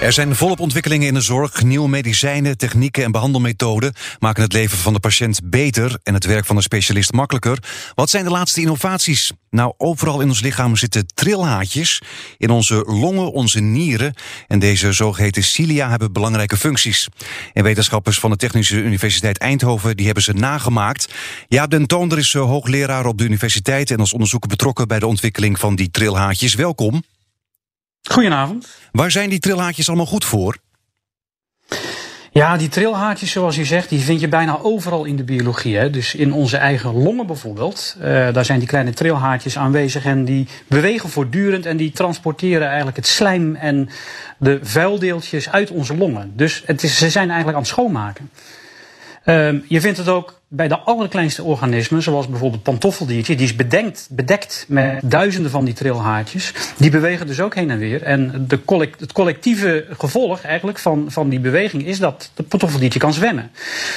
Er 0.00 0.12
zijn 0.12 0.36
volop 0.36 0.60
ontwikkelingen 0.60 1.06
in 1.06 1.14
de 1.14 1.20
zorg. 1.20 1.62
Nieuwe 1.62 1.88
medicijnen, 1.88 2.58
technieken 2.58 3.04
en 3.04 3.10
behandelmethoden 3.10 3.92
maken 4.18 4.42
het 4.42 4.52
leven 4.52 4.78
van 4.78 4.92
de 4.92 5.00
patiënt 5.00 5.40
beter 5.44 5.98
en 6.02 6.14
het 6.14 6.24
werk 6.24 6.46
van 6.46 6.56
de 6.56 6.62
specialist 6.62 7.12
makkelijker. 7.12 7.58
Wat 7.94 8.10
zijn 8.10 8.24
de 8.24 8.30
laatste 8.30 8.60
innovaties? 8.60 9.32
Nou, 9.50 9.72
overal 9.76 10.20
in 10.20 10.28
ons 10.28 10.40
lichaam 10.40 10.76
zitten 10.76 11.06
trilhaatjes. 11.14 12.02
In 12.38 12.50
onze 12.50 12.74
longen, 12.74 13.32
onze 13.32 13.60
nieren. 13.60 14.14
En 14.46 14.58
deze 14.58 14.92
zogeheten 14.92 15.42
cilia 15.42 15.90
hebben 15.90 16.12
belangrijke 16.12 16.56
functies. 16.56 17.08
En 17.52 17.62
wetenschappers 17.62 18.18
van 18.18 18.30
de 18.30 18.36
Technische 18.36 18.82
Universiteit 18.82 19.38
Eindhoven 19.38 19.96
die 19.96 20.06
hebben 20.06 20.24
ze 20.24 20.32
nagemaakt. 20.32 21.14
Jaap 21.48 21.70
den 21.70 21.86
Toonder 21.86 22.18
is 22.18 22.32
hoogleraar 22.32 23.06
op 23.06 23.18
de 23.18 23.24
universiteit 23.24 23.90
en 23.90 23.98
als 23.98 24.12
onderzoeker 24.12 24.48
betrokken 24.48 24.88
bij 24.88 24.98
de 24.98 25.06
ontwikkeling 25.06 25.58
van 25.58 25.76
die 25.76 25.90
trilhaatjes. 25.90 26.54
Welkom. 26.54 27.02
Goedenavond. 28.10 28.68
Waar 28.92 29.10
zijn 29.10 29.30
die 29.30 29.38
trilhaartjes 29.38 29.88
allemaal 29.88 30.06
goed 30.06 30.24
voor? 30.24 30.56
Ja, 32.36 32.56
die 32.56 32.68
trilhaartjes, 32.68 33.30
zoals 33.30 33.58
u 33.58 33.64
zegt, 33.64 33.88
die 33.88 34.00
vind 34.00 34.20
je 34.20 34.28
bijna 34.28 34.58
overal 34.62 35.04
in 35.04 35.16
de 35.16 35.24
biologie. 35.24 35.76
Hè? 35.76 35.90
Dus 35.90 36.14
in 36.14 36.32
onze 36.32 36.56
eigen 36.56 37.02
longen 37.02 37.26
bijvoorbeeld. 37.26 37.96
Uh, 37.98 38.04
daar 38.32 38.44
zijn 38.44 38.58
die 38.58 38.68
kleine 38.68 38.92
trilhaartjes 38.92 39.58
aanwezig 39.58 40.04
en 40.04 40.24
die 40.24 40.46
bewegen 40.66 41.08
voortdurend 41.08 41.66
en 41.66 41.76
die 41.76 41.90
transporteren 41.90 42.66
eigenlijk 42.66 42.96
het 42.96 43.06
slijm 43.06 43.54
en 43.54 43.88
de 44.38 44.58
vuildeeltjes 44.62 45.50
uit 45.50 45.70
onze 45.70 45.96
longen. 45.96 46.32
Dus 46.34 46.62
het 46.66 46.82
is, 46.82 46.98
ze 46.98 47.10
zijn 47.10 47.28
eigenlijk 47.28 47.56
aan 47.56 47.62
het 47.62 47.72
schoonmaken. 47.72 48.30
Uh, 49.26 49.48
je 49.68 49.80
vindt 49.80 49.98
het 49.98 50.08
ook 50.08 50.40
bij 50.48 50.68
de 50.68 50.78
allerkleinste 50.78 51.42
organismen, 51.42 52.02
zoals 52.02 52.28
bijvoorbeeld 52.28 52.64
het 52.64 52.70
pantoffeldiertje, 52.70 53.36
die 53.36 53.46
is 53.46 53.56
bedekt, 53.56 54.08
bedekt 54.10 54.64
met 54.68 55.00
duizenden 55.04 55.50
van 55.50 55.64
die 55.64 55.74
trilhaartjes. 55.74 56.52
Die 56.76 56.90
bewegen 56.90 57.26
dus 57.26 57.40
ook 57.40 57.54
heen 57.54 57.70
en 57.70 57.78
weer. 57.78 58.02
En 58.02 58.44
de 58.48 58.64
collect, 58.64 59.00
het 59.00 59.12
collectieve 59.12 59.86
gevolg 59.90 60.42
eigenlijk 60.42 60.78
van, 60.78 61.04
van 61.08 61.28
die 61.28 61.40
beweging 61.40 61.86
is 61.86 61.98
dat 61.98 62.30
het 62.34 62.48
pantoffeldiertje 62.48 62.98
kan 62.98 63.12
zwemmen. 63.12 63.50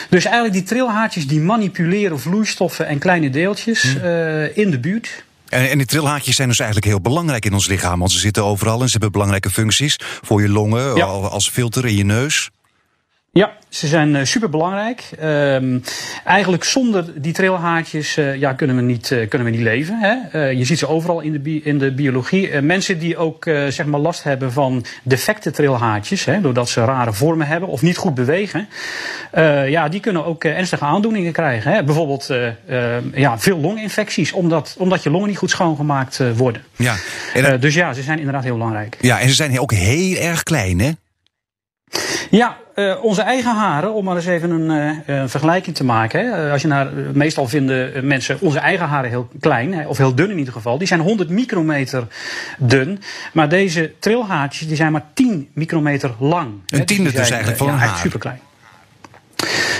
Dus 0.10 0.26
eigenlijk 0.26 0.54
die 0.54 0.63
trilhaartjes 0.63 1.28
die 1.28 1.39
manipuleren 1.39 2.20
vloeistoffen 2.20 2.88
en 2.88 3.00
kleine 3.00 3.30
deeltjes 3.30 3.84
hmm. 3.84 4.04
uh, 4.04 4.58
in 4.58 4.72
de 4.72 4.80
buurt. 4.80 5.24
En, 5.50 5.70
en 5.70 5.78
die 5.78 5.88
trilhaartjes 5.88 6.36
zijn 6.36 6.48
dus 6.48 6.60
eigenlijk 6.60 6.89
heel 6.89 7.02
belangrijk 7.02 7.46
in 7.46 7.54
ons 7.54 7.68
lichaam. 7.68 8.00
Want 8.00 8.12
ze 8.12 8.20
zitten 8.20 8.44
overal 8.44 8.82
en 8.82 8.86
ze 8.86 8.92
hebben 8.92 9.12
belangrijke 9.12 9.50
functies. 9.50 9.96
Voor 10.00 10.42
je 10.42 10.50
longen, 10.50 10.96
ja. 10.96 11.06
als 11.06 11.50
filter 11.50 11.86
in 11.86 11.96
je 11.96 12.06
neus. 12.06 12.50
Ja, 13.39 13.52
ze 13.69 13.88
zijn 13.88 14.15
uh, 14.15 14.23
super 14.23 14.49
belangrijk. 14.49 15.10
Uh, 15.21 15.80
eigenlijk 16.25 16.63
zonder 16.63 17.21
die 17.21 17.34
trilhaartjes 17.34 18.17
uh, 18.17 18.36
ja, 18.36 18.54
kunnen, 18.54 18.75
we 18.75 18.82
niet, 18.82 19.10
uh, 19.10 19.28
kunnen 19.28 19.47
we 19.47 19.54
niet 19.54 19.63
leven. 19.63 19.99
Hè? 19.99 20.47
je 20.49 20.65
ziet 20.65 20.80
ze 20.80 20.88
overal 20.88 21.19
in 21.19 21.32
de, 21.32 21.39
bi 21.39 21.62
in 21.63 21.78
de 21.78 21.93
biologie. 21.93 22.62
mensen 22.62 22.99
die 22.99 23.17
ook 23.17 23.43
zeg 23.69 23.86
maar 23.86 23.99
last 23.99 24.23
hebben 24.23 24.52
van 24.52 24.86
defecte 25.04 25.52
trilhaartjes, 25.52 26.25
hè, 26.25 26.41
doordat 26.41 26.69
ze 26.69 26.86
rare 26.86 27.13
vormen 27.13 27.47
hebben 27.47 27.69
of 27.69 27.82
niet 27.82 27.97
goed 27.97 28.13
bewegen, 28.13 28.67
ja, 29.67 29.89
die 29.89 29.99
kunnen 29.99 30.25
ook 30.25 30.43
ernstige 30.43 30.86
aandoeningen 30.86 31.32
krijgen. 31.32 31.71
Hè? 31.71 31.84
Bijvoorbeeld 31.84 32.34
ja, 33.13 33.39
veel 33.39 33.60
longinfecties, 33.60 34.32
omdat, 34.32 34.75
omdat 34.78 35.04
je 35.04 35.10
longen 35.10 35.28
niet 35.28 35.38
goed 35.38 35.49
schoongemaakt 35.49 36.21
worden. 36.36 36.63
Ja, 36.75 36.95
en, 37.34 37.60
dus 37.60 37.73
ja, 37.73 37.93
ze 37.93 38.02
zijn 38.02 38.17
inderdaad 38.17 38.43
heel 38.43 38.58
belangrijk. 38.58 38.97
Ja, 39.02 39.19
en 39.19 39.30
ze 39.30 39.36
zijn 39.36 39.60
ook 39.60 39.73
heel 39.73 40.15
erg 40.15 40.43
klein, 40.43 40.80
hè? 40.80 40.91
Ja, 42.30 42.58
uh, 42.75 43.04
onze 43.04 43.21
eigen 43.21 43.56
haren, 43.56 43.93
om 43.93 44.04
maar 44.04 44.15
eens 44.15 44.25
even 44.25 44.49
een 44.52 45.02
uh, 45.08 45.23
vergelijking 45.25 45.75
te 45.75 45.84
maken. 45.84 46.25
Hè. 46.25 46.52
Als 46.52 46.62
je 46.62 46.67
naar, 46.67 46.89
meestal 47.13 47.47
vinden 47.47 48.08
mensen 48.08 48.38
onze 48.41 48.60
eigen 48.60 48.86
haren 48.86 49.10
heel 49.10 49.30
klein, 49.39 49.73
hè, 49.73 49.88
of 49.88 49.97
heel 49.97 50.15
dun 50.15 50.30
in 50.30 50.38
ieder 50.38 50.54
geval. 50.54 50.78
Die 50.78 50.88
zijn 50.88 50.99
100 50.99 51.30
micrometer 51.30 52.08
dun. 52.58 53.02
Maar 53.34 53.49
deze 53.49 53.93
trilhaartjes 53.99 54.67
die 54.67 54.75
zijn 54.75 54.91
maar 54.91 55.06
10 55.13 55.49
micrometer 55.54 56.12
lang. 56.19 56.54
Een 56.65 56.86
tiende 56.86 57.04
dus, 57.04 57.13
dus 57.13 57.30
eigenlijk 57.30 57.58
van 57.60 57.69
een 57.69 57.78
haar. 57.78 57.97
super 57.97 58.19
klein. 58.19 58.39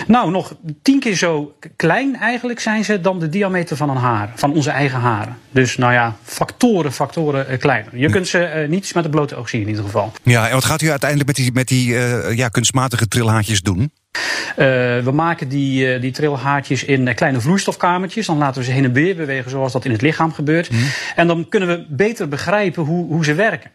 Nou, 0.10 0.32
nog 0.32 0.56
tien 0.82 1.00
keer 1.00 1.16
zo 1.16 1.56
klein 1.76 2.16
eigenlijk 2.16 2.60
zijn 2.60 2.86
ze 2.86 3.02
dan 3.02 3.20
de 3.20 3.30
diameter 3.30 3.78
van 3.78 3.90
een 3.90 3.98
haar, 3.98 4.32
van 4.36 4.54
onze 4.54 4.70
eigen 4.70 5.00
haren. 5.00 5.38
Dus 5.52 5.78
nou 5.78 5.94
ja, 5.94 6.16
factoren, 6.24 6.92
factoren 6.92 7.52
uh, 7.52 7.58
kleiner. 7.58 7.98
Je 7.98 8.10
kunt 8.10 8.28
ze 8.28 8.52
uh, 8.56 8.70
niet 8.70 8.94
met 8.94 9.04
het 9.04 9.12
blote 9.12 9.36
oog 9.36 9.50
zien 9.50 9.62
in 9.62 9.68
ieder 9.68 9.84
geval. 9.84 10.12
Ja, 10.24 10.48
en 10.48 10.54
wat 10.54 10.66
gaat 10.66 10.82
u 10.82 10.90
uiteindelijk 10.90 11.30
met 11.30 11.38
die, 11.38 11.52
met 11.54 11.68
die 11.68 11.94
uh, 11.94 12.38
ja, 12.38 12.48
kunstmatige 12.48 13.08
trilhaartjes 13.08 13.62
doen? 13.62 13.80
Uh, 13.80 14.56
we 15.04 15.12
maken 15.14 15.48
die, 15.48 15.96
uh, 15.96 16.02
die 16.02 16.12
trilhaartjes 16.12 16.84
in 16.84 17.14
kleine 17.16 17.42
vloeistofkamertjes. 17.42 18.26
Dan 18.26 18.38
laten 18.38 18.62
we 18.62 18.68
ze 18.68 18.74
heen 18.74 18.84
en 18.84 18.94
weer 18.94 19.16
bewegen 19.16 19.52
zoals 19.52 19.72
dat 19.74 19.86
in 19.86 19.92
het 19.92 20.02
lichaam 20.02 20.34
gebeurt. 20.34 20.72
Mm. 20.72 20.78
En 21.16 21.28
dan 21.28 21.50
kunnen 21.50 21.70
we 21.70 21.86
beter 21.90 22.28
begrijpen 22.28 22.84
hoe, 22.84 23.08
hoe 23.08 23.26
ze 23.26 23.34
werken. 23.34 23.72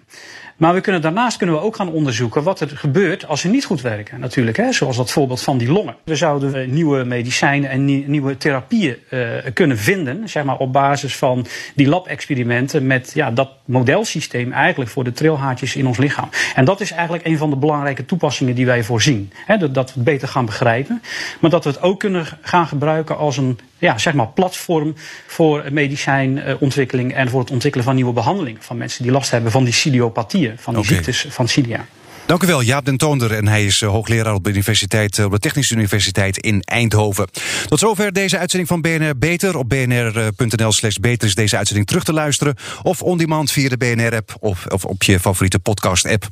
Maar 0.56 0.74
we 0.74 0.80
kunnen, 0.80 1.02
daarnaast 1.02 1.36
kunnen 1.36 1.56
we 1.56 1.62
ook 1.62 1.76
gaan 1.76 1.90
onderzoeken 1.90 2.42
wat 2.42 2.60
er 2.60 2.68
gebeurt 2.68 3.26
als 3.26 3.40
ze 3.40 3.48
niet 3.48 3.64
goed 3.64 3.80
werken. 3.80 4.20
Natuurlijk, 4.20 4.56
hè, 4.56 4.72
zoals 4.72 4.96
dat 4.96 5.10
voorbeeld 5.10 5.42
van 5.42 5.58
die 5.58 5.72
longen. 5.72 5.96
We 6.04 6.16
zouden 6.16 6.74
nieuwe 6.74 7.04
medicijnen 7.04 7.70
en 7.70 7.84
nieuwe 8.10 8.36
therapieën 8.36 8.96
uh, 9.10 9.28
kunnen 9.54 9.78
vinden, 9.78 10.28
zeg 10.28 10.44
maar 10.44 10.58
op 10.58 10.72
basis 10.72 11.16
van 11.16 11.46
die 11.74 11.88
lab-experimenten 11.88 12.86
met 12.86 13.10
ja, 13.14 13.30
dat 13.30 13.50
modelsysteem 13.64 14.52
eigenlijk 14.52 14.90
voor 14.90 15.04
de 15.04 15.12
trilhaartjes 15.12 15.76
in 15.76 15.86
ons 15.86 15.98
lichaam. 15.98 16.28
En 16.54 16.64
dat 16.64 16.80
is 16.80 16.90
eigenlijk 16.90 17.26
een 17.26 17.38
van 17.38 17.50
de 17.50 17.56
belangrijke 17.56 18.04
toepassingen 18.04 18.54
die 18.54 18.66
wij 18.66 18.84
voorzien. 18.84 19.32
Hè, 19.46 19.58
dat, 19.58 19.72
we 19.72 19.80
het 19.94 20.04
beter 20.04 20.28
gaan 20.28 20.46
begrijpen, 20.46 21.02
maar 21.40 21.50
dat 21.50 21.64
we 21.64 21.70
het 21.70 21.82
ook 21.82 22.00
kunnen 22.00 22.26
gaan 22.42 22.66
gebruiken 22.66 23.16
als 23.16 23.36
een 23.36 23.58
ja, 23.78 23.98
zeg 23.98 24.14
maar 24.14 24.28
platform 24.28 24.94
voor 25.26 25.64
medicijnontwikkeling 25.70 27.14
en 27.14 27.28
voor 27.28 27.40
het 27.40 27.50
ontwikkelen 27.50 27.86
van 27.86 27.94
nieuwe 27.94 28.12
behandelingen 28.12 28.62
van 28.62 28.76
mensen 28.76 29.02
die 29.02 29.12
last 29.12 29.30
hebben 29.30 29.50
van 29.50 29.64
die 29.64 29.72
van 30.56 30.74
die 30.74 30.82
okay. 30.82 30.94
ziektes 30.94 31.26
van 31.28 31.48
cilia. 31.48 31.86
Dank 32.26 32.42
u 32.42 32.46
wel, 32.46 32.62
Jaap 32.62 32.84
den 32.84 32.96
Toonder. 32.96 33.32
En 33.32 33.48
hij 33.48 33.64
is 33.64 33.80
hoogleraar 33.80 34.34
op 34.34 34.44
de, 34.44 34.50
universiteit, 34.50 35.24
op 35.24 35.30
de 35.30 35.38
Technische 35.38 35.74
Universiteit 35.74 36.38
in 36.38 36.62
Eindhoven. 36.62 37.28
Tot 37.68 37.78
zover 37.78 38.12
deze 38.12 38.38
uitzending 38.38 38.70
van 38.70 38.80
BNR 38.80 39.18
Beter. 39.18 39.56
Op 39.56 39.68
bnr.nl 39.68 40.72
slash 40.72 40.96
beter 40.96 41.28
is 41.28 41.34
deze 41.34 41.56
uitzending 41.56 41.86
terug 41.86 42.04
te 42.04 42.12
luisteren. 42.12 42.54
Of 42.82 43.02
on 43.02 43.18
demand 43.18 43.50
via 43.50 43.68
de 43.68 43.76
BNR-app 43.76 44.36
of, 44.40 44.66
op 44.66 45.02
je 45.02 45.20
favoriete 45.20 45.58
podcast-app. 45.58 46.28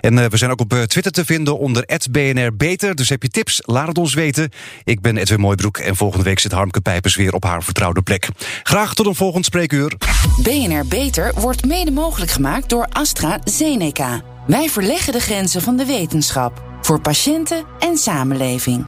En 0.00 0.30
we 0.30 0.36
zijn 0.36 0.50
ook 0.50 0.60
op 0.60 0.70
Twitter 0.86 1.12
te 1.12 1.24
vinden 1.24 1.58
onder 1.58 1.84
BNR 2.10 2.56
Beter. 2.56 2.94
Dus 2.94 3.08
heb 3.08 3.22
je 3.22 3.28
tips, 3.28 3.62
laat 3.64 3.88
het 3.88 3.98
ons 3.98 4.14
weten. 4.14 4.50
Ik 4.84 5.00
ben 5.00 5.16
Edwin 5.16 5.40
Mooibroek 5.40 5.78
en 5.78 5.96
volgende 5.96 6.24
week 6.24 6.38
zit 6.38 6.52
Harmke 6.52 6.80
Pijpers 6.80 7.16
weer 7.16 7.34
op 7.34 7.44
haar 7.44 7.62
vertrouwde 7.62 8.02
plek. 8.02 8.28
Graag 8.62 8.94
tot 8.94 9.06
een 9.06 9.14
volgend 9.14 9.44
spreekuur. 9.44 9.96
BNR 10.42 10.86
Beter 10.86 11.32
wordt 11.34 11.64
mede 11.64 11.90
mogelijk 11.90 12.30
gemaakt 12.30 12.68
door 12.68 12.86
AstraZeneca. 12.92 14.35
Wij 14.46 14.68
verleggen 14.68 15.12
de 15.12 15.20
grenzen 15.20 15.62
van 15.62 15.76
de 15.76 15.86
wetenschap 15.86 16.62
voor 16.80 17.00
patiënten 17.00 17.64
en 17.78 17.96
samenleving. 17.96 18.84